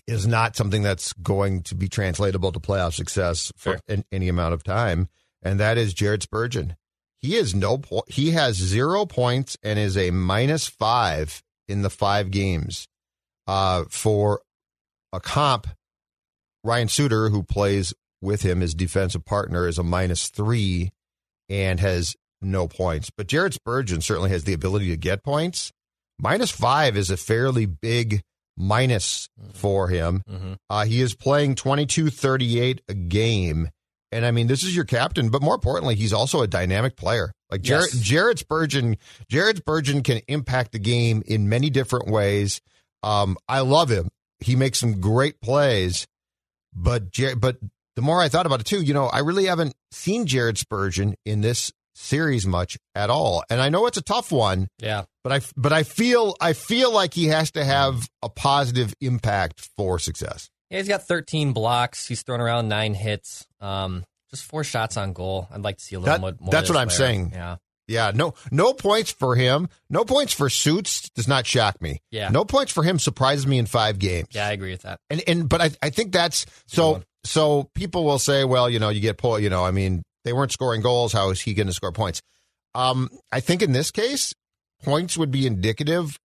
is 0.06 0.26
not 0.26 0.56
something 0.56 0.82
that's 0.82 1.12
going 1.14 1.62
to 1.62 1.74
be 1.74 1.88
translatable 1.88 2.52
to 2.52 2.58
playoff 2.60 2.94
success 2.94 3.52
for 3.56 3.80
Sure. 3.88 4.02
any 4.10 4.28
amount 4.28 4.54
of 4.54 4.62
time, 4.64 5.08
and 5.42 5.60
that 5.60 5.78
is 5.78 5.94
Jared 5.94 6.22
Spurgeon. 6.22 6.76
He 7.20 7.36
is 7.36 7.54
no 7.54 7.78
po- 7.78 8.02
he 8.08 8.32
has 8.32 8.56
zero 8.56 9.06
points 9.06 9.56
and 9.62 9.78
is 9.78 9.96
a 9.96 10.10
minus 10.10 10.66
five 10.66 11.42
in 11.68 11.82
the 11.82 11.90
five 11.90 12.30
games. 12.32 12.88
Uh, 13.46 13.84
for 13.90 14.40
a 15.12 15.20
comp, 15.20 15.68
Ryan 16.64 16.88
Suter, 16.88 17.28
who 17.30 17.42
plays 17.42 17.94
with 18.20 18.42
him, 18.42 18.60
his 18.60 18.74
defensive 18.74 19.24
partner, 19.24 19.66
is 19.68 19.78
a 19.78 19.82
minus 19.82 20.28
three 20.28 20.90
and 21.48 21.78
has 21.80 22.16
no 22.40 22.66
points. 22.66 23.10
But 23.16 23.26
Jared 23.28 23.54
Spurgeon 23.54 24.00
certainly 24.00 24.30
has 24.30 24.44
the 24.44 24.52
ability 24.52 24.90
to 24.90 24.96
get 24.96 25.22
points. 25.22 25.70
Minus 26.18 26.50
five 26.50 26.96
is 26.96 27.10
a 27.10 27.16
fairly 27.16 27.66
big 27.66 28.22
minus 28.56 29.28
for 29.54 29.88
him. 29.88 30.22
Mm-hmm. 30.30 30.52
Uh, 30.70 30.84
he 30.84 31.00
is 31.00 31.14
playing 31.14 31.54
22 31.54 32.10
38 32.10 32.82
a 32.88 32.94
game. 32.94 33.68
And 34.10 34.26
I 34.26 34.30
mean, 34.30 34.46
this 34.46 34.62
is 34.62 34.76
your 34.76 34.84
captain, 34.84 35.30
but 35.30 35.40
more 35.42 35.54
importantly, 35.54 35.94
he's 35.94 36.12
also 36.12 36.42
a 36.42 36.46
dynamic 36.46 36.96
player. 36.96 37.32
Like 37.50 37.62
Jared, 37.62 37.88
Yes. 37.94 38.02
Jared 38.02 38.38
Spurgeon, 38.38 38.98
Jared 39.30 39.56
Spurgeon 39.58 40.02
can 40.02 40.20
impact 40.28 40.72
the 40.72 40.78
game 40.78 41.22
in 41.26 41.48
many 41.48 41.70
different 41.70 42.08
ways. 42.08 42.60
Um, 43.02 43.36
I 43.48 43.60
love 43.60 43.88
him. 43.90 44.08
He 44.40 44.54
makes 44.54 44.78
some 44.78 45.00
great 45.00 45.40
plays, 45.40 46.06
but 46.74 47.10
Jer- 47.10 47.36
but 47.36 47.56
the 47.96 48.02
more 48.02 48.20
I 48.20 48.28
thought 48.28 48.44
about 48.46 48.60
it 48.60 48.66
too, 48.66 48.82
you 48.82 48.92
know, 48.92 49.06
I 49.06 49.20
really 49.20 49.46
haven't 49.46 49.74
seen 49.92 50.26
Jared 50.26 50.58
Spurgeon 50.58 51.14
in 51.24 51.40
this 51.40 51.72
series 51.94 52.46
much 52.46 52.76
at 52.94 53.10
all. 53.10 53.44
And 53.50 53.60
I 53.60 53.68
know 53.68 53.86
it's 53.86 53.98
a 53.98 54.02
tough 54.02 54.32
one, 54.32 54.68
Yeah. 54.80 55.04
but 55.24 55.32
I 55.32 55.40
but 55.56 55.72
I 55.72 55.82
feel 55.82 56.34
I 56.40 56.52
feel 56.52 56.92
like 56.92 57.14
he 57.14 57.26
has 57.26 57.50
to 57.52 57.64
have 57.64 58.08
a 58.22 58.28
positive 58.28 58.94
impact 59.00 59.68
for 59.76 59.98
success. 59.98 60.48
Yeah, 60.70 60.78
he's 60.78 60.88
got 60.88 61.06
13 61.06 61.52
blocks. 61.52 62.06
He's 62.06 62.22
thrown 62.22 62.40
around 62.40 62.68
nine 62.68 62.94
hits. 62.94 63.46
Um, 63.60 64.04
just 64.30 64.44
four 64.44 64.64
shots 64.64 64.96
on 64.96 65.12
goal. 65.12 65.46
I'd 65.50 65.60
like 65.60 65.76
to 65.76 65.84
see 65.84 65.96
a 65.96 66.00
little 66.00 66.14
That- 66.14 66.20
more. 66.40 66.50
that's 66.50 66.68
what 66.70 66.78
I'm 66.78 66.88
player. 66.88 66.98
saying. 66.98 67.30
Yeah. 67.34 67.56
Yeah, 67.88 68.12
no 68.14 68.32
no 68.50 68.72
points 68.72 69.10
for 69.10 69.34
him. 69.36 69.68
No 69.90 70.04
points 70.04 70.32
for 70.32 70.48
Suits 70.48 71.10
does 71.14 71.26
not 71.28 71.46
shock 71.46 71.82
me. 71.82 71.98
Yeah. 72.10 72.28
No 72.30 72.44
points 72.44 72.72
for 72.72 72.84
him 72.84 72.98
surprises 72.98 73.46
me 73.46 73.58
in 73.58 73.66
5 73.66 73.98
games. 73.98 74.28
Yeah, 74.30 74.46
I 74.46 74.52
agree 74.52 74.70
with 74.70 74.82
that. 74.82 74.98
And 75.10 75.20
and 75.26 75.48
but 75.48 75.60
I 75.60 75.70
I 75.82 75.90
think 75.90 76.12
that's 76.12 76.46
so 76.68 77.02
so 77.24 77.68
people 77.74 78.04
will 78.04 78.20
say, 78.20 78.44
well, 78.44 78.70
you 78.70 78.78
know, 78.78 78.88
you 78.88 79.00
get 79.00 79.18
pulled, 79.18 79.42
you 79.42 79.50
know, 79.50 79.64
I 79.64 79.72
mean, 79.72 80.02
they 80.24 80.32
weren't 80.32 80.52
scoring 80.52 80.82
goals, 80.82 81.12
how 81.12 81.30
is 81.30 81.40
he 81.40 81.54
going 81.54 81.66
to 81.66 81.72
score 81.72 81.92
points? 81.92 82.22
Um 82.74 83.08
I 83.30 83.40
think 83.40 83.62
in 83.62 83.72
this 83.72 83.90
case, 83.90 84.34
points 84.82 85.16
would 85.16 85.30
be 85.30 85.46
indicative 85.46 86.18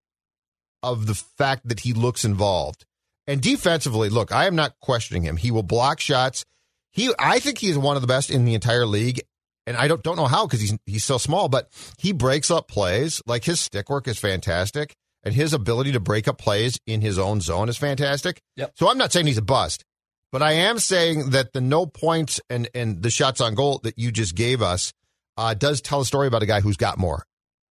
of 0.84 1.06
the 1.08 1.16
fact 1.16 1.68
that 1.68 1.82
he 1.82 1.94
looks 1.94 2.24
involved. 2.24 2.86
And 3.26 3.42
defensively, 3.42 4.10
look, 4.10 4.32
I 4.32 4.46
am 4.46 4.56
not 4.56 4.80
questioning 4.82 5.24
him. 5.24 5.38
He 5.38 5.52
will 5.52 5.64
block 5.64 6.00
shots. 6.00 6.46
He 6.92 7.14
I 7.20 7.40
think 7.40 7.58
he 7.58 7.70
is 7.70 7.78
one 7.78 7.96
of 7.96 8.02
the 8.02 8.08
best 8.08 8.30
in 8.30 8.46
the 8.46 8.54
entire 8.54 8.86
league. 8.86 9.22
And 9.66 9.76
I 9.76 9.90
don't 9.90 10.02
don't 10.02 10.16
know 10.16 10.28
how 10.28 10.48
because 10.48 10.62
he's 10.62 10.78
he's 10.86 11.04
so 11.04 11.18
small, 11.18 11.50
but 11.50 11.70
he 12.00 12.14
breaks 12.14 12.50
up 12.50 12.70
plays. 12.70 13.22
Like 13.26 13.44
his 13.44 13.60
stick 13.60 13.90
work 13.90 14.08
is 14.08 14.18
fantastic, 14.18 14.96
and 15.24 15.36
his 15.36 15.52
ability 15.54 15.92
to 15.92 16.00
break 16.00 16.28
up 16.30 16.38
plays 16.38 16.80
in 16.88 17.02
his 17.02 17.20
own 17.20 17.42
zone 17.42 17.68
is 17.68 17.78
fantastic. 17.78 18.42
Yep. 18.56 18.72
So 18.76 18.90
I'm 18.90 18.98
not 18.98 19.12
saying 19.12 19.28
he's 19.28 19.38
a 19.38 19.42
bust, 19.42 19.84
but 20.32 20.42
I 20.42 20.54
am 20.54 20.80
saying 20.80 21.32
that 21.32 21.54
the 21.54 21.62
no 21.62 21.86
points 21.86 22.40
and 22.50 22.70
and 22.74 23.02
the 23.02 23.10
shots 23.10 23.42
on 23.42 23.56
goal 23.56 23.80
that 23.84 23.98
you 23.98 24.12
just 24.12 24.36
gave 24.36 24.62
us 24.62 24.94
uh, 25.38 25.54
does 25.54 25.82
tell 25.82 26.02
a 26.02 26.06
story 26.06 26.28
about 26.28 26.44
a 26.44 26.48
guy 26.48 26.62
who's 26.62 26.78
got 26.78 26.98
more. 26.98 27.24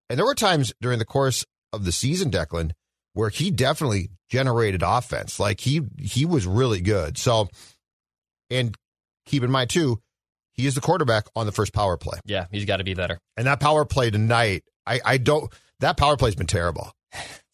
And 0.10 0.20
there 0.20 0.26
were 0.26 0.36
times 0.36 0.74
during 0.82 1.00
the 1.00 1.06
course 1.06 1.46
of 1.72 1.86
the 1.86 1.92
season, 1.92 2.30
Declan, 2.30 2.72
where 3.14 3.30
he 3.30 3.50
definitely 3.52 4.10
generated 4.30 4.84
offense. 4.86 5.40
Like 5.40 5.60
he 5.62 5.82
he 6.00 6.26
was 6.26 6.46
really 6.46 6.82
good. 6.82 7.18
So, 7.18 7.50
and 8.50 8.76
keep 9.26 9.44
in 9.44 9.52
mind 9.52 9.70
too, 9.70 10.00
he 10.54 10.66
is 10.68 10.76
the 10.76 10.82
quarterback 10.82 11.26
on 11.36 11.46
the 11.46 11.52
first 11.52 11.74
power 11.74 11.98
play, 11.98 12.20
Yeah, 12.26 12.46
he's 12.52 12.66
got 12.66 12.78
to 12.78 12.84
be 12.84 12.94
better. 12.94 13.18
and 13.38 13.48
that 13.48 13.60
power 13.60 13.86
play 13.86 14.10
tonight, 14.12 14.64
I 14.86 15.00
I 15.04 15.18
don't 15.18 15.52
that 15.80 15.98
power 15.98 16.18
play's 16.18 16.36
been 16.36 16.48
terrible, 16.48 16.92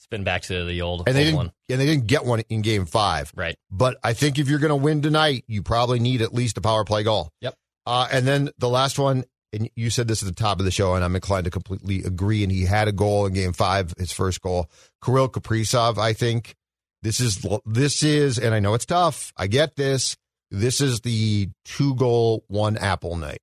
been 0.09 0.23
back 0.23 0.43
to 0.43 0.65
the 0.65 0.81
old, 0.81 1.03
and 1.07 1.15
they 1.15 1.23
didn't 1.25 1.35
one. 1.37 1.51
and 1.69 1.79
they 1.79 1.85
didn't 1.85 2.07
get 2.07 2.25
one 2.25 2.41
in 2.49 2.61
game 2.61 2.85
five. 2.85 3.31
Right. 3.35 3.55
But 3.71 3.97
I 4.03 4.13
think 4.13 4.39
if 4.39 4.47
you're 4.49 4.59
going 4.59 4.69
to 4.69 4.75
win 4.75 5.01
tonight, 5.01 5.43
you 5.47 5.61
probably 5.63 5.99
need 5.99 6.21
at 6.21 6.33
least 6.33 6.57
a 6.57 6.61
power 6.61 6.83
play 6.85 7.03
goal. 7.03 7.29
Yep. 7.41 7.55
Uh, 7.85 8.07
and 8.11 8.27
then 8.27 8.49
the 8.57 8.69
last 8.69 8.99
one, 8.99 9.23
and 9.53 9.69
you 9.75 9.89
said 9.89 10.07
this 10.07 10.21
at 10.21 10.27
the 10.27 10.35
top 10.35 10.59
of 10.59 10.65
the 10.65 10.71
show, 10.71 10.93
and 10.95 11.03
I'm 11.03 11.15
inclined 11.15 11.45
to 11.45 11.51
completely 11.51 12.03
agree. 12.03 12.43
And 12.43 12.51
he 12.51 12.65
had 12.65 12.87
a 12.87 12.91
goal 12.91 13.25
in 13.25 13.33
Game 13.33 13.53
Five, 13.53 13.93
his 13.97 14.11
first 14.11 14.41
goal. 14.41 14.69
Kirill 15.03 15.29
Kaprizov, 15.29 15.97
I 15.97 16.13
think 16.13 16.55
this 17.01 17.19
is 17.19 17.45
this 17.65 18.03
is, 18.03 18.37
and 18.37 18.53
I 18.53 18.59
know 18.59 18.73
it's 18.73 18.85
tough. 18.85 19.31
I 19.37 19.47
get 19.47 19.75
this. 19.75 20.17
This 20.51 20.81
is 20.81 21.01
the 21.01 21.49
two 21.65 21.93
goal, 21.95 22.43
one 22.47 22.75
apple 22.77 23.15
night, 23.15 23.39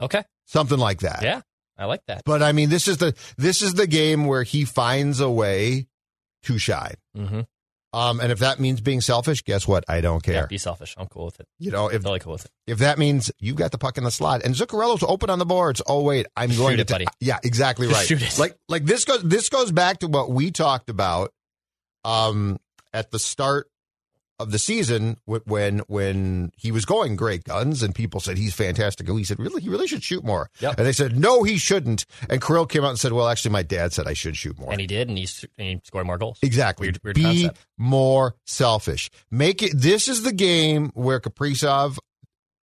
Okay. 0.00 0.24
something 0.46 0.78
like 0.78 1.00
that. 1.00 1.22
Yeah, 1.22 1.42
I 1.78 1.84
like 1.84 2.00
that. 2.06 2.22
But 2.24 2.42
I 2.42 2.52
mean, 2.52 2.70
this 2.70 2.88
is 2.88 2.96
the 2.96 3.14
this 3.36 3.60
is 3.62 3.74
the 3.74 3.86
game 3.86 4.24
where 4.26 4.42
he 4.42 4.64
finds 4.64 5.20
a 5.20 5.30
way 5.30 5.86
to 6.44 6.58
shy. 6.58 6.94
Mm-hmm. 7.16 7.40
Um, 7.92 8.20
and 8.20 8.30
if 8.30 8.38
that 8.38 8.60
means 8.60 8.80
being 8.80 9.00
selfish, 9.00 9.42
guess 9.42 9.66
what? 9.66 9.84
I 9.88 10.00
don't 10.00 10.24
Yeah, 10.24 10.34
care. 10.34 10.46
be 10.46 10.58
selfish. 10.58 10.94
I'm 10.96 11.08
cool 11.08 11.24
with 11.24 11.40
it. 11.40 11.46
You 11.58 11.72
know, 11.72 11.88
if 11.88 12.02
Totally 12.02 12.20
cool 12.20 12.34
with 12.34 12.44
it. 12.44 12.50
if 12.68 12.78
that 12.78 12.98
means 13.00 13.32
you 13.40 13.52
got 13.54 13.72
the 13.72 13.78
puck 13.78 13.98
in 13.98 14.04
the 14.04 14.12
slot 14.12 14.42
and 14.44 14.54
Zuccarello's 14.54 15.02
open 15.02 15.28
on 15.28 15.40
the 15.40 15.44
boards, 15.46 15.82
oh 15.88 16.02
wait, 16.04 16.26
I'm 16.36 16.50
Shoot 16.50 16.58
going 16.58 16.78
it, 16.78 16.86
to. 16.86 16.94
buddy. 16.94 17.06
yeah, 17.18 17.38
exactly 17.42 17.88
right. 17.88 18.06
shoot 18.06 18.22
it. 18.22 18.38
Like 18.38 18.56
like 18.68 18.84
this 18.84 19.04
goes 19.04 19.22
this 19.24 19.48
goes 19.48 19.72
back 19.72 19.98
to 20.00 20.06
what 20.06 20.30
we 20.30 20.52
talked 20.52 20.88
about, 20.88 21.32
um, 22.04 22.58
at 22.92 23.10
the 23.10 23.18
start 23.18 23.66
of 24.40 24.50
the 24.50 24.58
season 24.58 25.16
when 25.24 25.80
when 25.86 26.50
he 26.56 26.72
was 26.72 26.84
going 26.84 27.14
great 27.14 27.44
guns 27.44 27.82
and 27.82 27.94
people 27.94 28.18
said 28.20 28.38
he's 28.38 28.54
fantastic. 28.54 29.06
And 29.06 29.14
we 29.14 29.24
said 29.24 29.38
really 29.38 29.62
he 29.62 29.68
really 29.68 29.86
should 29.86 30.02
shoot 30.02 30.24
more. 30.24 30.50
Yep. 30.60 30.78
And 30.78 30.86
they 30.86 30.92
said 30.92 31.16
no 31.16 31.42
he 31.44 31.58
shouldn't. 31.58 32.06
And 32.28 32.42
Kirill 32.42 32.66
came 32.66 32.84
out 32.84 32.90
and 32.90 32.98
said 32.98 33.12
well 33.12 33.28
actually 33.28 33.52
my 33.52 33.62
dad 33.62 33.92
said 33.92 34.06
I 34.08 34.14
should 34.14 34.36
shoot 34.36 34.58
more. 34.58 34.72
And 34.72 34.80
he 34.80 34.86
did, 34.86 35.08
and 35.08 35.18
he, 35.18 35.28
and 35.58 35.68
he 35.68 35.80
scored 35.84 36.06
more 36.06 36.18
goals. 36.18 36.38
Exactly. 36.42 36.86
Weird- 36.88 37.00
weird 37.04 37.14
Be 37.16 37.22
concept. 37.22 37.66
more 37.78 38.34
selfish. 38.46 39.10
Make 39.30 39.62
it. 39.62 39.72
This 39.74 40.08
is 40.08 40.22
the 40.22 40.32
game 40.32 40.90
where 40.94 41.20
Kaprizov 41.20 41.98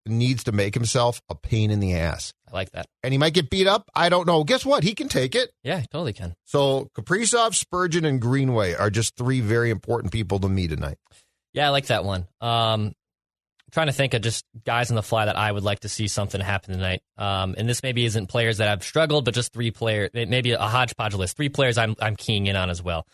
needs 0.06 0.46
to 0.46 0.52
make 0.54 0.74
himself 0.74 1.22
a 1.30 1.36
pain 1.36 1.70
in 1.70 1.82
the 1.82 1.94
ass, 1.94 2.34
I 2.50 2.56
like 2.56 2.72
that. 2.72 2.86
and 3.04 3.12
he 3.14 3.18
might 3.18 3.34
get 3.34 3.50
beat 3.50 3.68
up. 3.68 3.90
I 3.94 4.08
don't 4.08 4.26
know. 4.26 4.46
Guess 4.46 4.66
what? 4.66 4.86
He 4.86 4.96
can 4.96 5.10
take 5.10 5.36
it. 5.36 5.52
Yeah, 5.64 5.82
he 5.82 5.88
totally 5.88 6.14
can. 6.14 6.34
So 6.46 6.90
Kaprizov, 6.96 7.56
Spurgeon, 7.56 8.06
and 8.06 8.22
Greenway 8.22 8.74
are 8.74 8.90
just 8.90 9.18
three 9.18 9.42
very 9.42 9.70
important 9.70 10.14
people 10.14 10.40
to 10.40 10.48
me 10.48 10.66
tonight. 10.70 10.98
Yeah, 11.54 11.68
I 11.68 11.70
like 11.70 11.88
that 11.88 12.04
one. 12.04 12.28
Um, 12.42 12.94
I'm 13.68 13.72
trying 13.72 13.88
to 13.88 13.94
think 13.94 14.14
of 14.14 14.22
just 14.22 14.46
guys 14.66 14.92
on 14.92 14.96
the 14.96 15.04
fly 15.04 15.26
that 15.26 15.36
I 15.36 15.52
would 15.52 15.64
like 15.64 15.82
to 15.82 15.90
see 15.90 16.08
something 16.08 16.40
happen 16.40 16.74
tonight. 16.74 17.02
Um, 17.18 17.56
and 17.58 17.68
this 17.68 17.84
maybe 17.84 18.06
isn't 18.06 18.28
players 18.28 18.60
that 18.60 18.68
I've 18.70 18.84
struggled, 18.84 19.26
but 19.26 19.34
just 19.34 19.52
three 19.52 19.72
players, 19.72 20.12
maybe 20.14 20.52
a 20.52 20.60
hodgepodge 20.60 21.16
list. 21.16 21.36
Three 21.36 21.50
players 21.50 21.78
I'm 21.78 21.96
I'm 22.00 22.16
keying 22.16 22.46
in 22.48 22.56
on 22.56 22.70
as 22.70 22.82
well. 22.82 23.06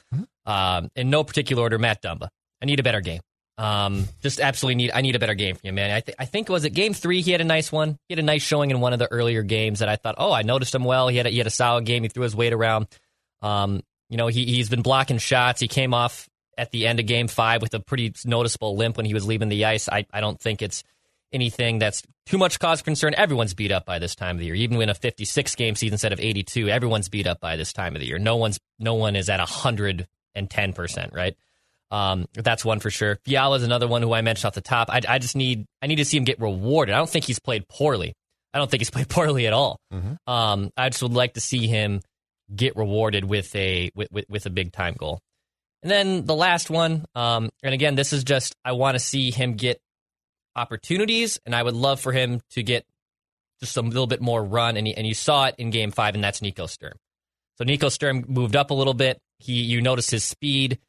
Um, 0.46 0.90
in 0.96 1.10
no 1.10 1.24
particular 1.24 1.64
order, 1.64 1.80
Matt 1.80 2.02
Dumba. 2.02 2.28
I 2.62 2.66
need 2.66 2.80
a 2.80 2.84
better 2.84 3.02
game. 3.02 3.22
Um, 3.58 4.08
just 4.22 4.40
absolutely 4.40 4.76
need. 4.76 4.92
I 4.94 5.02
need 5.02 5.16
a 5.16 5.20
better 5.20 5.36
game 5.36 5.56
from 5.56 5.68
you, 5.68 5.74
man. 5.74 5.92
I, 5.92 6.00
th- 6.00 6.16
I 6.20 6.26
think 6.26 6.50
was 6.50 6.66
it 6.66 6.72
game 6.72 6.94
three. 6.94 7.22
He 7.22 7.32
had 7.32 7.42
a 7.42 7.46
nice 7.46 7.72
one. 7.72 7.98
He 8.08 8.14
had 8.14 8.20
a 8.20 8.24
nice 8.24 8.42
showing 8.42 8.72
in 8.72 8.80
one 8.80 8.94
of 8.94 9.00
the 9.00 9.12
earlier 9.12 9.44
games 9.44 9.80
that 9.80 9.90
I 9.90 9.96
thought, 9.96 10.16
oh, 10.18 10.32
I 10.32 10.42
noticed 10.42 10.74
him 10.74 10.84
well. 10.84 11.08
He 11.08 11.18
had 11.18 11.28
a, 11.28 11.30
he 11.30 11.38
had 11.38 11.48
a 11.48 11.52
solid 11.52 11.86
game. 11.86 12.04
He 12.04 12.10
threw 12.10 12.24
his 12.24 12.36
weight 12.36 12.54
around. 12.54 12.88
Um, 13.42 13.82
you 14.10 14.18
know, 14.18 14.28
he 14.28 14.46
he's 14.46 14.70
been 14.70 14.82
blocking 14.82 15.18
shots. 15.20 15.60
He 15.62 15.68
came 15.68 15.94
off 15.94 16.28
at 16.58 16.72
the 16.72 16.88
end 16.88 17.00
of 17.00 17.06
game 17.06 17.28
five 17.28 17.62
with 17.62 17.74
a 17.74 17.80
pretty 17.80 18.14
noticeable 18.26 18.76
limp 18.76 18.98
when 18.98 19.06
he 19.06 19.14
was 19.14 19.26
leaving 19.26 19.50
the 19.50 19.66
ice. 19.66 19.90
I, 19.90 20.06
I 20.14 20.22
don't 20.22 20.40
think 20.40 20.62
it's 20.62 20.84
anything 21.32 21.80
that's 21.80 22.04
too 22.26 22.38
much 22.38 22.60
cause 22.60 22.80
for 22.80 22.86
concern. 22.86 23.14
Everyone's 23.16 23.54
beat 23.54 23.72
up 23.72 23.86
by 23.86 24.00
this 24.00 24.16
time 24.16 24.36
of 24.36 24.40
the 24.40 24.46
year. 24.46 24.56
Even 24.56 24.82
in 24.82 24.90
a 24.90 24.94
56 24.94 25.56
game 25.56 25.76
season 25.76 25.94
instead 25.94 26.14
of 26.14 26.20
82, 26.20 26.70
everyone's 26.70 27.10
beat 27.10 27.28
up 27.28 27.40
by 27.40 27.56
this 27.56 27.74
time 27.74 27.96
of 27.96 28.02
the 28.02 28.08
year. 28.08 28.20
No 28.20 28.38
one's 28.38 28.60
no 28.80 28.94
one 28.96 29.16
is 29.16 29.30
at 29.30 29.40
110 29.40 30.74
percent, 30.74 31.14
right? 31.14 31.36
Um, 31.92 32.28
that's 32.34 32.66
one 32.66 32.80
for 32.80 32.90
sure. 32.90 33.20
Fiala 33.24 33.58
is 33.58 33.64
another 33.64 33.88
one 33.88 34.02
who 34.02 34.14
I 34.14 34.22
mentioned 34.22 34.48
off 34.48 34.56
the 34.56 34.62
top. 34.62 34.90
I, 34.90 35.02
I 35.08 35.20
just 35.20 35.36
need 35.36 35.66
I 35.82 35.88
need 35.88 35.98
to 35.98 36.06
see 36.06 36.18
him 36.18 36.24
get 36.24 36.40
rewarded. 36.40 36.96
I 36.96 36.98
don't 36.98 37.10
think 37.10 37.26
he's 37.26 37.40
played 37.40 37.68
poorly. 37.68 38.14
I 38.54 38.58
don't 38.60 38.70
think 38.70 38.82
he's 38.82 38.90
played 38.92 39.10
poorly 39.10 39.48
at 39.48 39.54
all. 39.54 39.80
Um, 40.28 40.72
I 40.78 40.90
just 40.90 41.04
would 41.04 41.14
like 41.14 41.34
to 41.34 41.42
see 41.42 41.68
him 41.68 42.02
get 42.54 42.76
rewarded 42.76 43.26
with 43.26 43.56
a 43.56 43.92
with, 43.96 44.12
with, 44.12 44.26
with 44.30 44.46
a 44.46 44.50
big 44.50 44.72
time 44.72 44.96
goal. 44.98 45.20
And 45.84 45.92
then 45.92 46.26
the 46.26 46.36
last 46.36 46.70
one, 46.70 47.06
um, 47.14 47.50
and 47.62 47.74
again, 47.74 47.96
this 47.96 48.14
is 48.14 48.24
just 48.24 48.56
I 48.64 48.72
want 48.72 48.96
to 48.96 49.00
see 49.00 49.32
him 49.32 49.56
get 49.56 49.82
opportunities, 50.56 51.40
and 51.46 51.54
I 51.54 51.62
would 51.62 51.76
love 51.76 52.00
for 52.00 52.14
him 52.14 52.40
to 52.52 52.64
get 52.64 52.86
just 53.60 53.76
a 53.76 53.82
little 53.82 54.08
bit 54.08 54.22
more 54.22 54.42
run. 54.42 54.78
And, 54.78 54.88
he, 54.88 54.96
and 54.96 55.06
you 55.06 55.14
saw 55.14 55.46
it 55.48 55.56
in 55.58 55.72
Game 55.72 55.92
Five, 55.92 56.16
and 56.16 56.24
that's 56.24 56.42
Nico 56.42 56.68
Sturm. 56.68 56.94
So 57.58 57.66
Nico 57.66 57.90
Sturm 57.90 58.24
moved 58.30 58.56
up 58.56 58.72
a 58.72 58.74
little 58.74 58.94
bit. 58.94 59.20
He 59.40 59.62
you 59.62 59.82
notice 59.82 60.10
his 60.10 60.24
speed, 60.24 60.80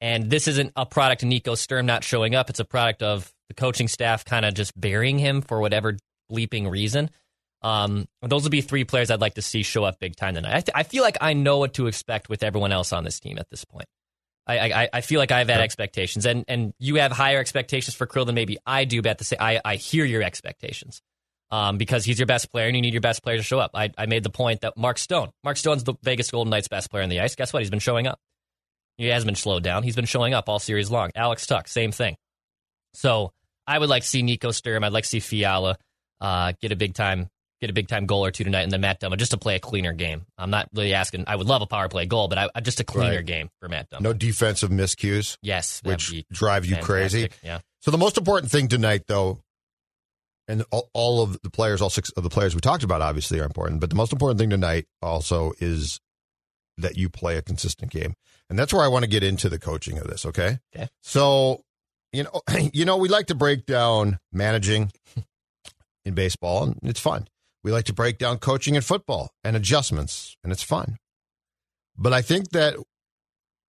and 0.00 0.30
this 0.30 0.46
isn't 0.46 0.72
a 0.76 0.86
product 0.86 1.24
of 1.24 1.28
Nico 1.28 1.56
Sturm 1.56 1.86
not 1.86 2.04
showing 2.04 2.36
up. 2.36 2.48
It's 2.48 2.60
a 2.60 2.64
product 2.64 3.02
of 3.02 3.32
the 3.48 3.54
coaching 3.54 3.88
staff 3.88 4.24
kind 4.24 4.46
of 4.46 4.54
just 4.54 4.78
burying 4.80 5.18
him 5.18 5.42
for 5.42 5.60
whatever 5.60 5.96
bleeping 6.30 6.70
reason. 6.70 7.10
Um, 7.60 8.06
those 8.22 8.44
would 8.44 8.52
be 8.52 8.60
three 8.60 8.84
players 8.84 9.10
I'd 9.10 9.20
like 9.20 9.34
to 9.34 9.42
see 9.42 9.62
show 9.62 9.84
up 9.84 9.98
big 9.98 10.14
time 10.14 10.34
tonight. 10.34 10.54
I, 10.54 10.60
th- 10.60 10.74
I 10.74 10.82
feel 10.84 11.02
like 11.02 11.16
I 11.20 11.32
know 11.32 11.58
what 11.58 11.74
to 11.74 11.88
expect 11.88 12.28
with 12.28 12.42
everyone 12.42 12.72
else 12.72 12.92
on 12.92 13.04
this 13.04 13.18
team 13.18 13.38
at 13.38 13.48
this 13.50 13.64
point. 13.64 13.86
I, 14.46 14.58
I, 14.58 14.88
I 14.92 15.00
feel 15.00 15.18
like 15.18 15.32
I've 15.32 15.48
had 15.48 15.60
expectations, 15.60 16.26
and, 16.26 16.44
and 16.48 16.74
you 16.78 16.96
have 16.96 17.12
higher 17.12 17.38
expectations 17.38 17.94
for 17.94 18.06
Krill 18.06 18.26
than 18.26 18.34
maybe 18.34 18.58
I 18.66 18.84
do. 18.84 19.00
But 19.00 19.10
at 19.10 19.18
the 19.18 19.24
same, 19.24 19.38
I, 19.40 19.60
I 19.64 19.76
hear 19.76 20.04
your 20.04 20.22
expectations 20.22 21.00
um, 21.50 21.78
because 21.78 22.04
he's 22.04 22.18
your 22.18 22.26
best 22.26 22.50
player, 22.52 22.66
and 22.66 22.76
you 22.76 22.82
need 22.82 22.92
your 22.92 23.00
best 23.00 23.22
player 23.22 23.38
to 23.38 23.42
show 23.42 23.58
up. 23.58 23.70
I, 23.74 23.90
I 23.96 24.06
made 24.06 24.22
the 24.22 24.30
point 24.30 24.60
that 24.60 24.76
Mark 24.76 24.98
Stone, 24.98 25.30
Mark 25.42 25.56
Stone's 25.56 25.84
the 25.84 25.94
Vegas 26.02 26.30
Golden 26.30 26.50
Knights' 26.50 26.68
best 26.68 26.90
player 26.90 27.02
on 27.02 27.08
the 27.08 27.20
ice. 27.20 27.34
Guess 27.34 27.52
what? 27.52 27.60
He's 27.60 27.70
been 27.70 27.78
showing 27.78 28.06
up. 28.06 28.18
He 28.98 29.06
hasn't 29.06 29.26
been 29.26 29.34
slowed 29.34 29.62
down. 29.62 29.82
He's 29.82 29.96
been 29.96 30.04
showing 30.04 30.34
up 30.34 30.48
all 30.48 30.58
series 30.58 30.90
long. 30.90 31.10
Alex 31.14 31.46
Tuch, 31.46 31.66
same 31.68 31.90
thing. 31.90 32.16
So 32.92 33.32
I 33.66 33.78
would 33.78 33.88
like 33.88 34.02
to 34.02 34.08
see 34.08 34.22
Nico 34.22 34.50
Sturm. 34.50 34.84
I'd 34.84 34.92
like 34.92 35.04
to 35.04 35.10
see 35.10 35.20
Fiala 35.20 35.78
uh, 36.20 36.52
get 36.60 36.70
a 36.70 36.76
big 36.76 36.94
time 36.94 37.28
get 37.64 37.70
a 37.70 37.74
big 37.74 37.88
time 37.88 38.06
goal 38.06 38.24
or 38.24 38.30
two 38.30 38.44
tonight, 38.44 38.62
and 38.62 38.70
then 38.72 38.80
Matt 38.82 39.00
Dumba 39.00 39.16
just 39.16 39.30
to 39.32 39.38
play 39.38 39.56
a 39.56 39.60
cleaner 39.60 39.92
game. 39.92 40.26
I'm 40.38 40.50
not 40.50 40.68
really 40.74 40.92
asking. 40.94 41.24
I 41.26 41.36
would 41.36 41.46
love 41.46 41.62
a 41.62 41.66
power 41.66 41.88
play 41.88 42.04
goal, 42.06 42.28
but 42.28 42.38
I, 42.54 42.60
just 42.60 42.80
a 42.80 42.84
cleaner 42.84 43.16
Right. 43.16 43.26
game 43.26 43.48
for 43.60 43.68
Matt 43.68 43.90
Dumba. 43.90 44.00
No 44.02 44.12
defensive 44.12 44.70
miscues, 44.70 45.38
yes, 45.42 45.80
which 45.84 46.12
drive 46.30 46.66
you 46.66 46.76
crazy. 46.76 47.30
Yeah, 47.42 47.60
So 47.80 47.90
the 47.90 47.98
most 47.98 48.18
important 48.18 48.52
thing 48.52 48.68
tonight, 48.68 49.02
though, 49.06 49.40
and 50.46 50.62
all, 50.70 50.90
all 50.92 51.22
of 51.22 51.40
the 51.42 51.50
players, 51.50 51.80
all 51.80 51.88
six 51.90 52.10
of 52.10 52.22
the 52.22 52.28
players 52.30 52.54
we 52.54 52.60
talked 52.60 52.82
about, 52.84 53.00
obviously 53.00 53.40
are 53.40 53.44
important. 53.44 53.80
But 53.80 53.88
the 53.88 53.96
most 53.96 54.12
important 54.12 54.38
thing 54.38 54.50
tonight 54.50 54.84
also 55.00 55.52
is 55.58 56.00
that 56.76 56.96
you 56.98 57.08
play 57.08 57.36
a 57.38 57.42
consistent 57.42 57.90
game, 57.90 58.12
and 58.50 58.58
that's 58.58 58.72
where 58.74 58.82
I 58.82 58.88
want 58.88 59.04
to 59.04 59.10
get 59.10 59.22
into 59.22 59.48
the 59.48 59.58
coaching 59.58 59.96
of 59.98 60.06
this. 60.06 60.26
Okay. 60.26 60.58
Okay. 60.76 60.88
So 61.02 61.62
you 62.12 62.24
know, 62.24 62.42
you 62.74 62.84
know, 62.84 62.96
we 62.98 63.08
like 63.08 63.26
to 63.28 63.34
break 63.34 63.64
down 63.64 64.18
managing 64.32 64.92
in 66.04 66.14
baseball, 66.14 66.64
and 66.64 66.78
it's 66.82 67.00
fun. 67.00 67.26
We 67.64 67.72
like 67.72 67.86
to 67.86 67.92
break 67.92 68.18
down 68.18 68.38
coaching 68.38 68.76
in 68.76 68.82
football 68.82 69.32
and 69.42 69.56
adjustments, 69.56 70.36
and 70.44 70.52
it's 70.52 70.62
fun. 70.62 70.98
But 71.96 72.12
I 72.12 72.22
think 72.22 72.50
that 72.50 72.76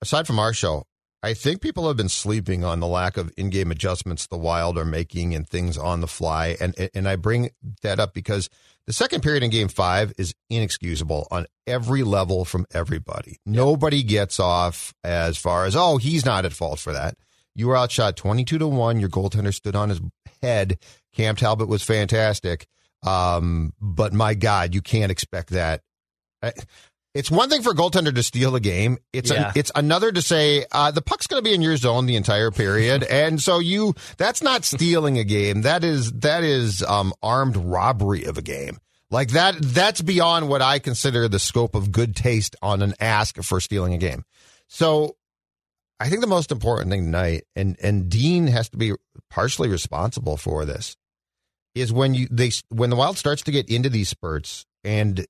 aside 0.02 0.28
from 0.28 0.38
our 0.38 0.54
show, 0.54 0.84
I 1.24 1.34
think 1.34 1.62
people 1.62 1.88
have 1.88 1.98
been 1.98 2.10
sleeping 2.10 2.64
on 2.64 2.80
the 2.82 2.88
lack 2.88 3.18
of 3.18 3.32
in-game 3.36 3.72
adjustments 3.72 4.28
the 4.28 4.38
Wild 4.38 4.78
are 4.78 4.86
making 4.86 5.34
and 5.34 5.48
things 5.48 5.76
on 5.76 6.02
the 6.02 6.08
fly, 6.08 6.56
and 6.62 6.76
and 6.94 7.08
I 7.08 7.16
bring 7.16 7.50
that 7.82 8.00
up 8.00 8.14
because 8.14 8.48
the 8.86 8.94
second 8.94 9.24
period 9.24 9.42
in 9.42 9.50
Game 9.50 9.70
Five 9.70 10.14
is 10.20 10.36
inexcusable 10.52 11.28
on 11.32 11.48
every 11.66 12.04
level 12.04 12.46
from 12.46 12.68
everybody. 12.72 13.40
Nobody 13.44 14.04
gets 14.04 14.40
off 14.40 14.94
as 15.04 15.38
far 15.38 15.66
as 15.66 15.76
oh 15.76 15.98
he's 15.98 16.26
not 16.26 16.46
at 16.46 16.54
fault 16.54 16.80
for 16.80 16.94
that. 16.94 17.16
You 17.56 17.70
were 17.70 17.78
outshot 17.78 18.18
twenty-two 18.18 18.60
to 18.60 18.68
one. 18.68 19.00
Your 19.00 19.10
goaltender 19.10 19.54
stood 19.54 19.76
on 19.76 19.90
his 19.90 20.02
head. 20.44 20.78
Cam 21.14 21.36
Talbot 21.36 21.70
was 21.70 21.82
fantastic, 21.82 22.68
um, 23.06 23.74
but 23.80 24.14
my 24.14 24.34
God, 24.34 24.74
you 24.74 24.82
can't 24.82 25.12
expect 25.12 25.52
that. 25.52 25.82
It's 27.14 27.32
one 27.32 27.50
thing 27.50 27.62
for 27.62 27.72
a 27.72 27.76
goaltender 27.76 28.14
to 28.14 28.24
steal 28.24 28.56
a 28.56 28.60
game. 28.60 28.98
It's 29.14 29.32
Yeah. 29.32 29.52
a, 29.56 29.58
it's 29.58 29.72
another 29.74 30.12
to 30.12 30.22
say 30.22 30.66
uh, 30.72 30.92
the 30.92 31.02
puck's 31.02 31.28
going 31.28 31.42
to 31.42 31.50
be 31.50 31.56
in 31.56 31.62
your 31.62 31.78
zone 31.78 32.08
the 32.08 32.18
entire 32.18 32.52
period, 32.52 33.04
and 33.10 33.42
so 33.42 33.60
you 33.60 33.94
that's 34.18 34.42
not 34.44 34.66
stealing 34.66 35.18
a 35.18 35.24
game. 35.24 35.62
That 35.62 35.84
is 35.86 36.12
that 36.12 36.44
is 36.44 36.84
um, 36.84 37.14
armed 37.24 37.56
robbery 37.56 38.26
of 38.26 38.38
a 38.38 38.42
game. 38.42 38.80
Like 39.12 39.30
that 39.30 39.56
that's 39.62 40.02
beyond 40.02 40.50
what 40.50 40.62
I 40.62 40.80
consider 40.80 41.30
the 41.30 41.40
scope 41.40 41.74
of 41.74 41.92
good 41.92 42.16
taste 42.18 42.56
on 42.62 42.82
an 42.82 42.94
ask 43.00 43.42
for 43.44 43.62
stealing 43.62 43.94
a 43.94 43.98
game. 43.98 44.24
So 44.68 45.16
I 46.02 46.10
think 46.10 46.20
the 46.20 46.28
most 46.28 46.52
important 46.52 46.92
thing 46.92 47.06
tonight, 47.06 47.46
and 47.56 47.78
and 47.82 48.10
Dean 48.10 48.48
has 48.48 48.68
to 48.70 48.78
be 48.78 48.92
partially 49.30 49.70
responsible 49.70 50.36
for 50.36 50.66
this, 50.66 50.98
is 51.76 51.94
when 51.94 52.14
you 52.14 52.28
they 52.32 52.52
when 52.70 52.90
the 52.90 52.96
Wild 52.96 53.18
starts 53.18 53.44
to 53.44 53.52
get 53.52 53.70
into 53.70 53.90
these 53.90 54.10
spurts 54.10 54.66
and 54.84 55.26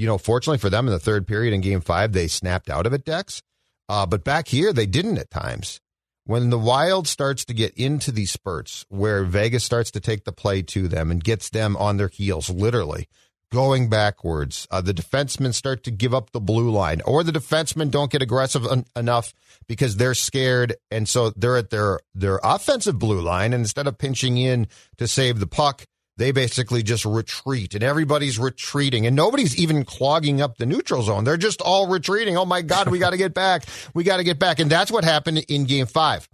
you 0.00 0.06
know, 0.06 0.16
fortunately 0.16 0.58
for 0.58 0.70
them 0.70 0.86
in 0.86 0.92
the 0.92 0.98
third 0.98 1.26
period 1.26 1.52
in 1.52 1.60
game 1.60 1.82
five, 1.82 2.12
they 2.12 2.26
snapped 2.26 2.70
out 2.70 2.86
of 2.86 2.94
it, 2.94 3.04
Dex. 3.04 3.42
Uh, 3.86 4.06
but 4.06 4.24
back 4.24 4.48
here, 4.48 4.72
they 4.72 4.86
didn't 4.86 5.18
at 5.18 5.30
times. 5.30 5.78
When 6.24 6.48
the 6.48 6.58
Wild 6.58 7.06
starts 7.06 7.44
to 7.44 7.54
get 7.54 7.74
into 7.74 8.10
these 8.10 8.30
spurts 8.30 8.86
where 8.88 9.24
Vegas 9.24 9.62
starts 9.62 9.90
to 9.90 10.00
take 10.00 10.24
the 10.24 10.32
play 10.32 10.62
to 10.62 10.88
them 10.88 11.10
and 11.10 11.22
gets 11.22 11.50
them 11.50 11.76
on 11.76 11.98
their 11.98 12.08
heels, 12.08 12.48
literally 12.48 13.08
going 13.52 13.88
backwards, 13.88 14.66
uh, 14.70 14.80
the 14.80 14.94
defensemen 14.94 15.52
start 15.54 15.82
to 15.84 15.90
give 15.90 16.14
up 16.14 16.30
the 16.30 16.40
blue 16.40 16.70
line, 16.70 17.00
or 17.04 17.22
the 17.22 17.32
defensemen 17.32 17.90
don't 17.90 18.10
get 18.10 18.22
aggressive 18.22 18.66
en- 18.66 18.86
enough 18.96 19.32
because 19.66 19.96
they're 19.96 20.14
scared, 20.14 20.76
and 20.90 21.08
so 21.08 21.30
they're 21.30 21.56
at 21.56 21.70
their 21.70 22.00
their 22.14 22.40
offensive 22.42 22.98
blue 22.98 23.20
line, 23.20 23.52
and 23.52 23.62
instead 23.62 23.86
of 23.86 23.98
pinching 23.98 24.36
in 24.36 24.66
to 24.98 25.06
save 25.08 25.40
the 25.40 25.46
puck, 25.46 25.84
they 26.20 26.32
basically 26.32 26.82
just 26.82 27.06
retreat 27.06 27.74
and 27.74 27.82
everybody's 27.82 28.38
retreating 28.38 29.06
and 29.06 29.16
nobody's 29.16 29.56
even 29.56 29.86
clogging 29.86 30.42
up 30.42 30.58
the 30.58 30.66
neutral 30.66 31.02
zone. 31.02 31.24
They're 31.24 31.38
just 31.38 31.62
all 31.62 31.86
retreating. 31.86 32.36
Oh 32.36 32.44
my 32.44 32.60
God, 32.60 32.88
we 32.88 32.98
got 32.98 33.10
to 33.10 33.16
get 33.16 33.32
back. 33.32 33.64
We 33.94 34.04
got 34.04 34.18
to 34.18 34.24
get 34.24 34.38
back. 34.38 34.58
And 34.58 34.70
that's 34.70 34.90
what 34.90 35.02
happened 35.02 35.38
in 35.48 35.64
game 35.64 35.86
five. 35.86 36.28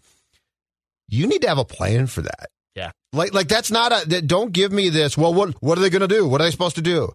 You 1.07 1.29
need 1.29 1.43
to 1.43 1.49
have 1.49 1.59
a 1.59 1.65
plan 1.65 2.09
for 2.09 2.23
that. 2.23 2.49
Like, 3.13 3.33
like 3.35 3.49
that's 3.49 3.71
not 3.71 3.93
a, 3.93 4.09
that, 4.09 4.27
don't 4.27 4.53
give 4.53 4.73
me 4.73 4.89
this. 4.89 5.17
Well, 5.17 5.33
what, 5.33 5.55
what 5.63 5.79
are 5.79 5.81
they 5.81 5.91
going 5.91 6.01
to 6.01 6.09
do? 6.09 6.27
What 6.27 6.41
are 6.41 6.45
they 6.45 6.51
supposed 6.51 6.77
to 6.77 6.83
do? 6.83 7.13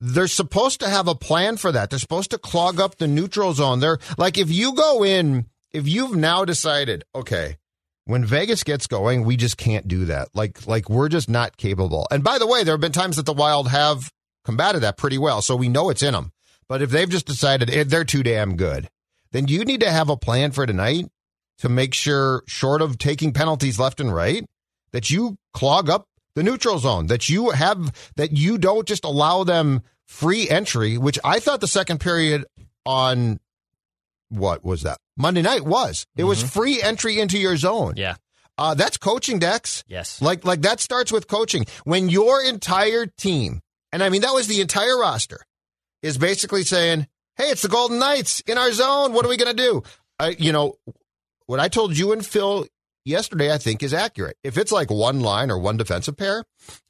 They're 0.00 0.28
supposed 0.28 0.80
to 0.80 0.88
have 0.88 1.08
a 1.08 1.14
plan 1.14 1.56
for 1.56 1.72
that. 1.72 1.90
They're 1.90 1.98
supposed 1.98 2.30
to 2.30 2.38
clog 2.38 2.80
up 2.80 2.96
the 2.96 3.06
neutral 3.06 3.52
zone. 3.52 3.80
They're 3.80 3.98
like, 4.16 4.38
if 4.38 4.50
you 4.50 4.74
go 4.74 5.04
in, 5.04 5.46
if 5.72 5.86
you've 5.86 6.16
now 6.16 6.44
decided, 6.44 7.04
okay, 7.14 7.56
when 8.06 8.24
Vegas 8.24 8.64
gets 8.64 8.86
going, 8.86 9.24
we 9.24 9.36
just 9.36 9.56
can't 9.56 9.86
do 9.86 10.06
that. 10.06 10.28
Like 10.34 10.66
like 10.66 10.88
we're 10.88 11.08
just 11.08 11.28
not 11.28 11.56
capable. 11.56 12.08
And 12.10 12.24
by 12.24 12.38
the 12.38 12.46
way, 12.46 12.64
there 12.64 12.74
have 12.74 12.80
been 12.80 12.92
times 12.92 13.16
that 13.16 13.26
the 13.26 13.32
Wild 13.32 13.68
have 13.68 14.10
combated 14.44 14.82
that 14.82 14.96
pretty 14.96 15.18
well, 15.18 15.42
so 15.42 15.54
we 15.54 15.68
know 15.68 15.90
it's 15.90 16.02
in 16.02 16.14
them. 16.14 16.32
But 16.68 16.82
if 16.82 16.90
they've 16.90 17.08
just 17.08 17.26
decided 17.26 17.70
eh, 17.70 17.84
they're 17.86 18.04
too 18.04 18.22
damn 18.22 18.56
good, 18.56 18.88
then 19.32 19.48
you 19.48 19.64
need 19.64 19.80
to 19.80 19.90
have 19.90 20.08
a 20.08 20.16
plan 20.16 20.50
for 20.52 20.66
tonight 20.66 21.06
to 21.58 21.68
make 21.68 21.94
sure, 21.94 22.42
short 22.46 22.80
of 22.80 22.96
taking 22.96 23.32
penalties 23.32 23.78
left 23.78 24.00
and 24.00 24.12
right, 24.14 24.44
that 24.92 25.10
you 25.10 25.36
clog 25.52 25.88
up 25.88 26.06
the 26.34 26.42
neutral 26.42 26.78
zone, 26.78 27.06
that 27.08 27.28
you 27.28 27.50
have 27.50 27.92
that 28.16 28.32
you 28.32 28.58
don't 28.58 28.86
just 28.86 29.04
allow 29.04 29.44
them 29.44 29.82
free 30.06 30.48
entry, 30.48 30.98
which 30.98 31.18
I 31.24 31.40
thought 31.40 31.60
the 31.60 31.68
second 31.68 32.00
period 32.00 32.44
on 32.84 33.40
what 34.28 34.64
was 34.64 34.82
that? 34.82 34.98
Monday 35.16 35.42
night 35.42 35.64
was. 35.64 36.06
It 36.16 36.24
was 36.24 36.42
free 36.42 36.80
entry 36.80 37.18
into 37.18 37.38
your 37.38 37.56
zone. 37.56 37.94
Yeah. 37.96 38.16
Uh, 38.56 38.74
that's 38.74 38.96
coaching, 38.96 39.38
Dex. 39.38 39.84
Yes. 39.88 40.20
Like 40.20 40.44
like 40.44 40.62
that 40.62 40.80
starts 40.80 41.10
with 41.10 41.28
coaching. 41.28 41.64
When 41.84 42.08
your 42.08 42.42
entire 42.42 43.06
team, 43.06 43.60
and 43.92 44.02
I 44.02 44.08
mean 44.08 44.20
that 44.22 44.34
was 44.34 44.46
the 44.48 44.60
entire 44.60 44.98
roster, 44.98 45.40
is 46.02 46.18
basically 46.18 46.62
saying, 46.62 47.06
"Hey, 47.36 47.44
it's 47.44 47.62
the 47.62 47.68
Golden 47.68 47.98
Knights 47.98 48.40
in 48.40 48.58
our 48.58 48.72
zone. 48.72 49.12
What 49.12 49.24
are 49.24 49.30
we 49.30 49.38
going 49.38 49.56
to 49.56 49.62
do?" 49.62 49.82
Uh, 50.18 50.32
you 50.38 50.52
know, 50.52 50.74
what 51.46 51.58
I 51.58 51.68
told 51.68 51.96
you 51.96 52.12
and 52.12 52.24
Phil 52.24 52.66
yesterday, 53.04 53.52
I 53.52 53.58
think 53.58 53.82
is 53.82 53.94
accurate. 53.94 54.36
If 54.42 54.58
it's 54.58 54.72
like 54.72 54.90
one 54.90 55.20
line 55.20 55.50
or 55.50 55.58
one 55.58 55.76
defensive 55.76 56.16
pair, 56.16 56.44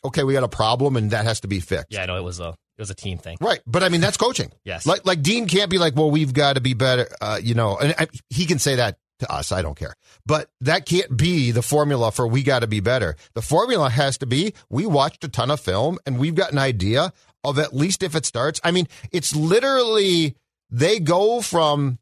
okay, 0.05 0.25
we 0.25 0.33
got 0.33 0.45
a 0.45 0.49
problem, 0.49 0.97
and 0.97 1.11
that 1.11 1.25
has 1.25 1.41
to 1.41 1.49
be 1.49 1.61
fixed. 1.61 1.93
Yeah, 1.93 2.03
I 2.03 2.07
know 2.07 2.17
it 2.17 2.25
was 2.25 2.41
a 2.41 2.49
it 2.49 2.83
was 2.83 2.91
a 2.91 2.95
team 2.95 3.19
thing. 3.19 3.37
Right, 3.41 3.61
but 3.67 3.83
I 3.83 3.89
mean 3.89 4.01
that's 4.01 4.17
coaching. 4.17 4.53
Yes. 4.65 4.87
Like 4.87 5.07
like 5.07 5.23
Dean 5.23 5.47
can't 5.47 5.71
be 5.71 5.79
like, 5.79 5.97
well, 5.97 6.11
we've 6.11 6.33
got 6.33 6.55
to 6.55 6.61
be 6.61 6.75
better. 6.75 7.09
Uh, 7.21 7.39
you 7.43 7.55
know, 7.55 7.77
and 7.77 7.95
I, 7.99 8.09
he 8.31 8.47
can 8.47 8.59
say 8.59 8.77
that 8.77 8.99
to 9.21 9.31
us. 9.31 9.53
I 9.53 9.63
don't 9.63 9.77
care, 9.77 9.95
but 10.27 10.51
that 10.63 10.87
can't 10.87 11.15
be 11.17 11.51
the 11.51 11.63
formula 11.63 12.11
for 12.11 12.27
we 12.27 12.43
got 12.43 12.61
to 12.61 12.67
be 12.67 12.81
better. 12.81 13.17
The 13.35 13.43
formula 13.43 13.91
has 13.91 14.19
to 14.19 14.27
be 14.27 14.55
we 14.69 14.87
watched 14.87 15.25
a 15.25 15.29
ton 15.29 15.51
of 15.51 15.61
film 15.61 15.99
and 16.07 16.19
we've 16.19 16.35
got 16.35 16.53
an 16.53 16.59
idea 16.59 17.13
of 17.45 17.59
at 17.59 17.75
least 17.75 18.03
if 18.03 18.15
it 18.15 18.25
starts. 18.25 18.61
I 18.65 18.71
mean, 18.71 18.87
it's 19.13 19.35
literally 19.35 20.37
they 20.71 21.01
go 21.01 21.41
from 21.41 21.99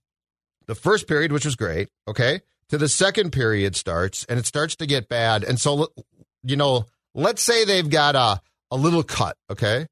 the 0.67 0.75
first 0.75 1.09
period, 1.09 1.33
which 1.33 1.45
was 1.45 1.57
great, 1.57 1.89
okay, 2.07 2.43
to 2.69 2.79
the 2.79 2.89
second 2.89 3.31
period 3.33 3.77
starts 3.77 4.25
and 4.29 4.39
it 4.39 4.47
starts 4.47 4.77
to 4.77 4.87
get 4.87 5.09
bad, 5.09 5.45
and 5.45 5.61
so 5.61 5.89
you 6.43 6.57
know, 6.57 6.87
let's 7.15 7.43
say 7.43 7.65
they've 7.65 7.89
got 7.89 8.15
a 8.15 8.41
a 8.71 8.77
little 8.77 9.03
cut, 9.03 9.37
okay. 9.51 9.87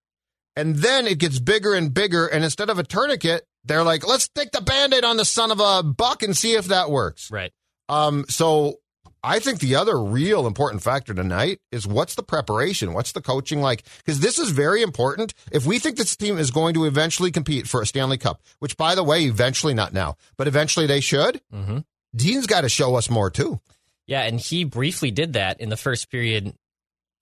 And 0.55 0.77
then 0.77 1.07
it 1.07 1.19
gets 1.19 1.39
bigger 1.39 1.75
and 1.75 1.93
bigger. 1.93 2.27
And 2.27 2.43
instead 2.43 2.71
of 2.71 2.79
a 2.79 2.83
tourniquet, 2.83 3.47
they're 3.65 3.83
like, 3.83 4.07
let's 4.07 4.25
stick 4.25 4.53
the 4.53 4.63
band 4.63 4.95
aid 4.95 5.05
on 5.05 5.19
the 5.19 5.25
son 5.25 5.51
of 5.51 5.61
a 5.61 5.83
buck 5.83 6.23
and 6.23 6.37
see 6.37 6.55
if 6.55 6.67
that 6.67 6.91
works. 6.91 7.31
Right. 7.31 7.53
Um, 7.91 8.25
so 8.29 8.77
I 9.23 9.39
think 9.39 9.61
the 9.61 9.75
other 9.77 10.03
real 10.03 10.47
important 10.47 10.83
factor 10.83 11.13
tonight 11.13 11.61
is 11.73 11.87
what's 11.87 12.15
the 12.15 12.23
preparation? 12.23 12.95
What's 12.95 13.13
the 13.13 13.21
coaching 13.21 13.61
like? 13.61 13.85
Because 13.99 14.21
this 14.21 14.39
is 14.39 14.51
very 14.51 14.83
important. 14.83 15.35
If 15.53 15.67
we 15.67 15.79
think 15.79 15.97
this 15.97 16.17
team 16.17 16.39
is 16.39 16.51
going 16.51 16.75
to 16.75 16.85
eventually 16.85 17.31
compete 17.31 17.67
for 17.67 17.83
a 17.83 17.87
Stanley 17.87 18.19
Cup, 18.19 18.41
which 18.59 18.77
by 18.77 18.95
the 18.95 19.05
way, 19.05 19.25
eventually 19.25 19.75
not 19.75 19.93
now, 19.93 20.17
but 20.39 20.49
eventually 20.49 20.87
they 20.87 21.01
should, 21.01 21.41
Mm-hmm. 21.53 21.79
Dean's 22.17 22.47
got 22.47 22.63
to 22.63 22.69
show 22.69 22.97
us 22.97 23.11
more 23.11 23.31
too. 23.31 23.61
Yeah, 24.07 24.23
and 24.23 24.41
he 24.41 24.65
briefly 24.65 25.11
did 25.11 25.35
that 25.35 25.61
in 25.61 25.69
the 25.69 25.77
first 25.77 26.11
period 26.11 26.55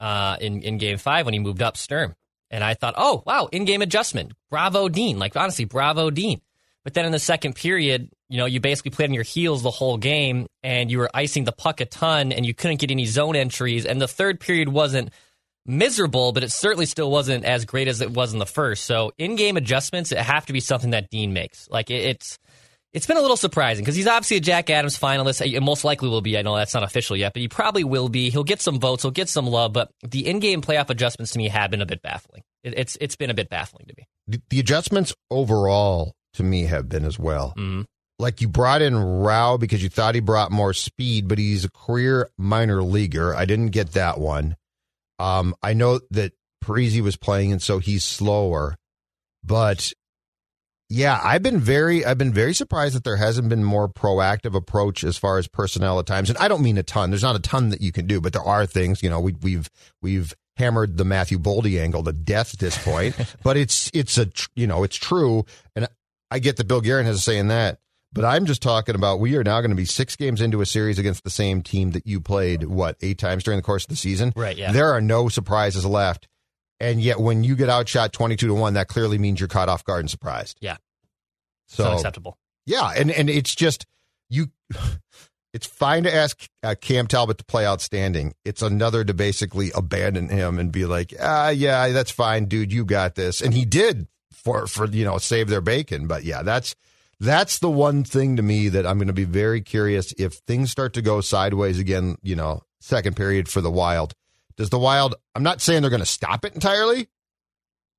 uh, 0.00 0.36
in 0.40 0.62
in 0.62 0.78
Game 0.78 0.98
Five 0.98 1.24
when 1.26 1.34
he 1.34 1.40
moved 1.40 1.62
up 1.62 1.76
Sturm, 1.76 2.14
and 2.50 2.62
I 2.62 2.74
thought, 2.74 2.94
oh 2.96 3.22
wow, 3.26 3.48
in 3.50 3.64
game 3.64 3.82
adjustment, 3.82 4.32
bravo 4.50 4.88
Dean, 4.88 5.18
like 5.18 5.36
honestly, 5.36 5.64
bravo 5.64 6.10
Dean. 6.10 6.40
But 6.84 6.92
then 6.92 7.06
in 7.06 7.12
the 7.12 7.18
second 7.18 7.54
period, 7.54 8.10
you 8.28 8.36
know, 8.36 8.44
you 8.44 8.60
basically 8.60 8.90
played 8.90 9.08
on 9.08 9.14
your 9.14 9.24
heels 9.24 9.62
the 9.62 9.70
whole 9.70 9.96
game, 9.96 10.46
and 10.62 10.90
you 10.90 10.98
were 10.98 11.10
icing 11.14 11.44
the 11.44 11.52
puck 11.52 11.80
a 11.80 11.86
ton, 11.86 12.30
and 12.30 12.44
you 12.44 12.52
couldn't 12.52 12.76
get 12.76 12.90
any 12.90 13.06
zone 13.06 13.36
entries. 13.36 13.86
And 13.86 14.00
the 14.00 14.08
third 14.08 14.38
period 14.38 14.68
wasn't 14.68 15.10
miserable, 15.66 16.32
but 16.32 16.44
it 16.44 16.52
certainly 16.52 16.84
still 16.84 17.10
wasn't 17.10 17.46
as 17.46 17.64
great 17.64 17.88
as 17.88 18.02
it 18.02 18.10
was 18.10 18.34
in 18.34 18.38
the 18.38 18.46
first. 18.46 18.84
So 18.84 19.12
in 19.16 19.36
game 19.36 19.56
adjustments, 19.56 20.12
it 20.12 20.18
have 20.18 20.44
to 20.46 20.52
be 20.52 20.60
something 20.60 20.90
that 20.90 21.08
Dean 21.08 21.32
makes. 21.32 21.68
Like 21.70 21.90
it, 21.90 22.04
it's 22.04 22.38
it's 22.94 23.06
been 23.06 23.16
a 23.16 23.20
little 23.20 23.36
surprising 23.36 23.84
because 23.84 23.96
he's 23.96 24.06
obviously 24.06 24.38
a 24.38 24.40
Jack 24.40 24.70
Adams 24.70 24.98
finalist. 24.98 25.60
Most 25.60 25.84
likely 25.84 26.08
will 26.08 26.20
be. 26.22 26.38
I 26.38 26.42
know 26.42 26.56
that's 26.56 26.72
not 26.74 26.82
official 26.84 27.16
yet, 27.16 27.32
but 27.34 27.40
he 27.42 27.48
probably 27.48 27.84
will 27.84 28.08
be. 28.08 28.30
He'll 28.30 28.44
get 28.44 28.60
some 28.62 28.80
votes. 28.80 29.02
He'll 29.02 29.10
get 29.10 29.28
some 29.28 29.46
love. 29.46 29.72
But 29.72 29.90
the 30.02 30.26
in-game 30.26 30.62
playoff 30.62 30.88
adjustments 30.90 31.32
to 31.32 31.38
me 31.38 31.48
have 31.48 31.70
been 31.70 31.82
a 31.82 31.86
bit 31.86 32.00
baffling. 32.02 32.42
It, 32.62 32.74
it's 32.78 32.96
it's 33.00 33.16
been 33.16 33.30
a 33.30 33.34
bit 33.34 33.50
baffling 33.50 33.86
to 33.88 33.94
me. 33.98 34.06
The, 34.28 34.40
the 34.48 34.60
adjustments 34.60 35.12
overall 35.30 36.14
to 36.34 36.42
me 36.42 36.64
have 36.64 36.88
been 36.88 37.04
as 37.04 37.18
well. 37.18 37.52
Mhm. 37.56 37.84
Like 38.20 38.40
you 38.40 38.46
brought 38.48 38.80
in 38.80 38.96
Rau 38.96 39.56
because 39.56 39.82
you 39.82 39.88
thought 39.88 40.14
he 40.14 40.20
brought 40.20 40.52
more 40.52 40.72
speed, 40.72 41.26
but 41.26 41.36
he's 41.36 41.64
a 41.64 41.70
career 41.70 42.28
minor 42.38 42.80
leaguer. 42.82 43.34
I 43.34 43.44
didn't 43.44 43.70
get 43.70 43.92
that 43.92 44.18
one. 44.20 44.54
Um, 45.18 45.54
I 45.62 45.74
know 45.74 46.00
that 46.12 46.32
Parise 46.64 47.00
was 47.02 47.16
playing, 47.16 47.50
and 47.50 47.60
so 47.60 47.80
he's 47.80 48.04
slower. 48.04 48.76
But 49.42 49.92
yeah, 50.88 51.20
I've 51.22 51.42
been 51.42 51.58
very, 51.58 52.04
I've 52.04 52.18
been 52.18 52.32
very 52.32 52.54
surprised 52.54 52.94
that 52.94 53.04
there 53.04 53.16
hasn't 53.16 53.48
been 53.48 53.64
more 53.64 53.88
proactive 53.88 54.54
approach 54.54 55.02
as 55.02 55.16
far 55.16 55.38
as 55.38 55.48
personnel 55.48 55.98
at 55.98 56.06
times. 56.06 56.28
And 56.28 56.38
I 56.38 56.48
don't 56.48 56.62
mean 56.62 56.78
a 56.78 56.82
ton. 56.82 57.10
There's 57.10 57.22
not 57.22 57.36
a 57.36 57.40
ton 57.40 57.70
that 57.70 57.80
you 57.80 57.90
can 57.90 58.06
do, 58.06 58.20
but 58.20 58.32
there 58.32 58.42
are 58.42 58.66
things. 58.66 59.02
You 59.02 59.10
know, 59.10 59.20
we, 59.20 59.34
we've 59.40 59.70
we've 60.02 60.34
hammered 60.56 60.96
the 60.96 61.04
Matthew 61.04 61.38
Boldy 61.38 61.80
angle 61.80 62.04
to 62.04 62.12
death 62.12 62.54
at 62.54 62.60
this 62.60 62.82
point. 62.82 63.16
but 63.42 63.56
it's 63.56 63.90
it's 63.94 64.18
a 64.18 64.28
you 64.54 64.66
know 64.66 64.84
it's 64.84 64.96
true, 64.96 65.44
and 65.74 65.88
I 66.30 66.38
get 66.38 66.56
that 66.58 66.68
Bill 66.68 66.80
Guerin 66.80 67.06
has 67.06 67.16
a 67.16 67.20
say 67.20 67.38
in 67.38 67.48
that. 67.48 67.78
But 68.12 68.24
I'm 68.24 68.46
just 68.46 68.62
talking 68.62 68.94
about 68.94 69.18
we 69.18 69.36
are 69.36 69.42
now 69.42 69.60
going 69.60 69.72
to 69.72 69.76
be 69.76 69.84
six 69.84 70.14
games 70.14 70.40
into 70.40 70.60
a 70.60 70.66
series 70.66 71.00
against 71.00 71.24
the 71.24 71.30
same 71.30 71.62
team 71.62 71.90
that 71.90 72.06
you 72.06 72.20
played, 72.20 72.62
what, 72.62 72.96
eight 73.02 73.18
times 73.18 73.42
during 73.42 73.58
the 73.58 73.64
course 73.64 73.84
of 73.84 73.88
the 73.88 73.96
season? 73.96 74.32
Right, 74.36 74.56
yeah. 74.56 74.70
There 74.70 74.92
are 74.92 75.00
no 75.00 75.28
surprises 75.28 75.84
left. 75.84 76.28
And 76.84 77.00
yet, 77.00 77.18
when 77.18 77.44
you 77.44 77.56
get 77.56 77.68
outshot 77.68 78.12
22 78.12 78.46
to 78.48 78.54
1, 78.54 78.74
that 78.74 78.88
clearly 78.88 79.18
means 79.18 79.40
you're 79.40 79.48
caught 79.48 79.68
off 79.68 79.84
guard 79.84 80.00
and 80.00 80.10
surprised. 80.10 80.58
Yeah. 80.60 80.76
It's 81.66 81.76
So, 81.76 81.86
unacceptable. 81.90 82.36
yeah. 82.66 82.92
And, 82.94 83.10
and 83.10 83.30
it's 83.30 83.54
just, 83.54 83.86
you, 84.28 84.48
it's 85.54 85.66
fine 85.66 86.02
to 86.04 86.14
ask 86.14 86.46
uh, 86.62 86.74
Cam 86.80 87.06
Talbot 87.06 87.38
to 87.38 87.44
play 87.44 87.66
outstanding. 87.66 88.34
It's 88.44 88.60
another 88.62 89.04
to 89.04 89.14
basically 89.14 89.70
abandon 89.74 90.28
him 90.28 90.58
and 90.58 90.70
be 90.70 90.84
like, 90.84 91.14
ah, 91.20 91.48
yeah, 91.50 91.88
that's 91.88 92.10
fine, 92.10 92.46
dude. 92.46 92.72
You 92.72 92.84
got 92.84 93.14
this. 93.14 93.40
And 93.40 93.54
he 93.54 93.64
did 93.64 94.06
for, 94.32 94.66
for, 94.66 94.86
you 94.86 95.04
know, 95.04 95.18
save 95.18 95.48
their 95.48 95.60
bacon. 95.62 96.06
But 96.06 96.24
yeah, 96.24 96.42
that's, 96.42 96.74
that's 97.20 97.60
the 97.60 97.70
one 97.70 98.04
thing 98.04 98.36
to 98.36 98.42
me 98.42 98.68
that 98.68 98.84
I'm 98.86 98.98
going 98.98 99.06
to 99.06 99.14
be 99.14 99.24
very 99.24 99.60
curious 99.62 100.12
if 100.18 100.34
things 100.46 100.70
start 100.70 100.92
to 100.94 101.02
go 101.02 101.20
sideways 101.20 101.78
again, 101.78 102.16
you 102.22 102.36
know, 102.36 102.62
second 102.80 103.16
period 103.16 103.48
for 103.48 103.60
the 103.60 103.70
Wild. 103.70 104.12
Does 104.56 104.70
the 104.70 104.78
Wild, 104.78 105.14
I'm 105.34 105.42
not 105.42 105.60
saying 105.60 105.82
they're 105.82 105.90
going 105.90 106.00
to 106.00 106.06
stop 106.06 106.44
it 106.44 106.54
entirely, 106.54 107.08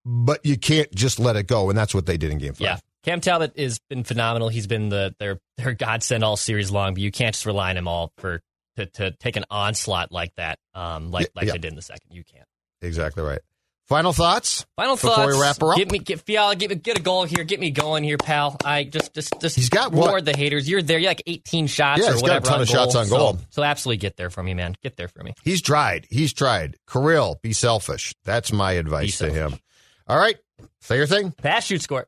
but 0.06 0.46
you 0.46 0.58
can't 0.58 0.94
just 0.94 1.20
let 1.20 1.36
it 1.36 1.48
go. 1.48 1.70
And 1.70 1.78
that's 1.78 1.94
what 1.94 2.06
they 2.06 2.18
did 2.18 2.32
in 2.32 2.38
game 2.38 2.54
five. 2.54 2.62
Yeah. 2.62 2.78
Cam 3.04 3.22
Talbot 3.22 3.58
has 3.60 3.80
been 3.90 4.04
phenomenal. 4.04 4.50
He's 4.50 4.68
been 4.68 4.90
the 4.90 5.16
their 5.20 5.40
their 5.58 5.74
godsend 5.74 6.24
all 6.24 6.38
series 6.38 6.72
long, 6.72 6.94
but 6.94 7.02
you 7.02 7.12
can't 7.12 7.34
just 7.34 7.46
rely 7.46 7.70
on 7.70 7.78
him 7.78 7.88
all 7.88 8.12
for 8.18 8.42
to, 8.78 8.86
to 8.88 9.12
take 9.12 9.36
an 9.36 9.46
onslaught 9.50 10.12
like 10.12 10.34
that, 10.38 10.58
um, 10.74 11.12
like 11.12 11.24
Yeah, 11.24 11.30
like 11.36 11.46
yeah. 11.48 11.52
they 11.54 11.60
did 11.60 11.70
in 11.70 11.76
the 11.76 11.82
second. 11.82 12.12
You 12.12 12.24
can't. 12.24 12.48
Exactly 12.82 13.24
right. 13.24 13.42
Final 13.88 14.14
thoughts? 14.14 14.66
Final 14.76 14.96
Before 14.96 15.12
thoughts. 15.12 15.36
we 15.36 15.40
wrap 15.40 15.62
her 15.62 15.72
up? 15.74 15.78
Get 15.78 15.92
me, 15.92 16.00
get 16.00 16.20
Fiala, 16.22 16.56
get 16.56 16.72
me, 16.72 16.76
get 16.76 16.98
a 16.98 17.02
goal 17.04 17.24
here. 17.26 17.44
Get 17.44 17.60
me 17.60 17.70
going 17.70 18.04
here, 18.04 18.18
pal. 18.18 18.58
I 18.66 18.84
just, 18.84 19.14
just, 19.14 19.32
just. 19.40 19.56
He's 19.56 19.70
got 19.70 19.94
more 19.94 20.14
what? 20.14 20.26
the 20.26 20.36
haters. 20.36 20.68
You're 20.68 20.82
there. 20.82 20.98
You're 20.98 21.12
like 21.12 21.22
18 21.28 21.68
shots 21.68 22.02
Yeah, 22.02 22.10
or 22.10 22.14
he's 22.14 22.24
got 22.24 22.38
a 22.38 22.42
ton 22.42 22.56
on 22.56 22.62
of 22.62 22.68
shots 22.68 22.96
on 22.96 23.08
goal. 23.10 23.34
So, 23.34 23.40
so 23.52 23.64
absolutely 23.64 23.98
get 23.98 24.18
there 24.18 24.32
for 24.32 24.42
me, 24.42 24.56
man. 24.56 24.76
Get 24.82 24.96
there 24.98 25.08
for 25.08 25.24
me. 25.24 25.36
He's 25.44 25.62
tried. 25.62 26.08
He's 26.10 26.34
tried. 26.34 26.78
Kirill, 26.92 27.40
be 27.44 27.54
selfish. 27.54 28.16
That's 28.24 28.52
my 28.52 28.72
advice 28.74 29.06
Be 29.06 29.12
to 29.12 29.34
selfish. 29.34 29.54
him. 29.54 29.60
All 30.08 30.18
right. 30.18 30.38
Say 30.82 30.98
your 30.98 31.08
thing. 31.08 31.32
Pass, 31.32 31.66
shoot, 31.66 31.84
score. 31.84 32.08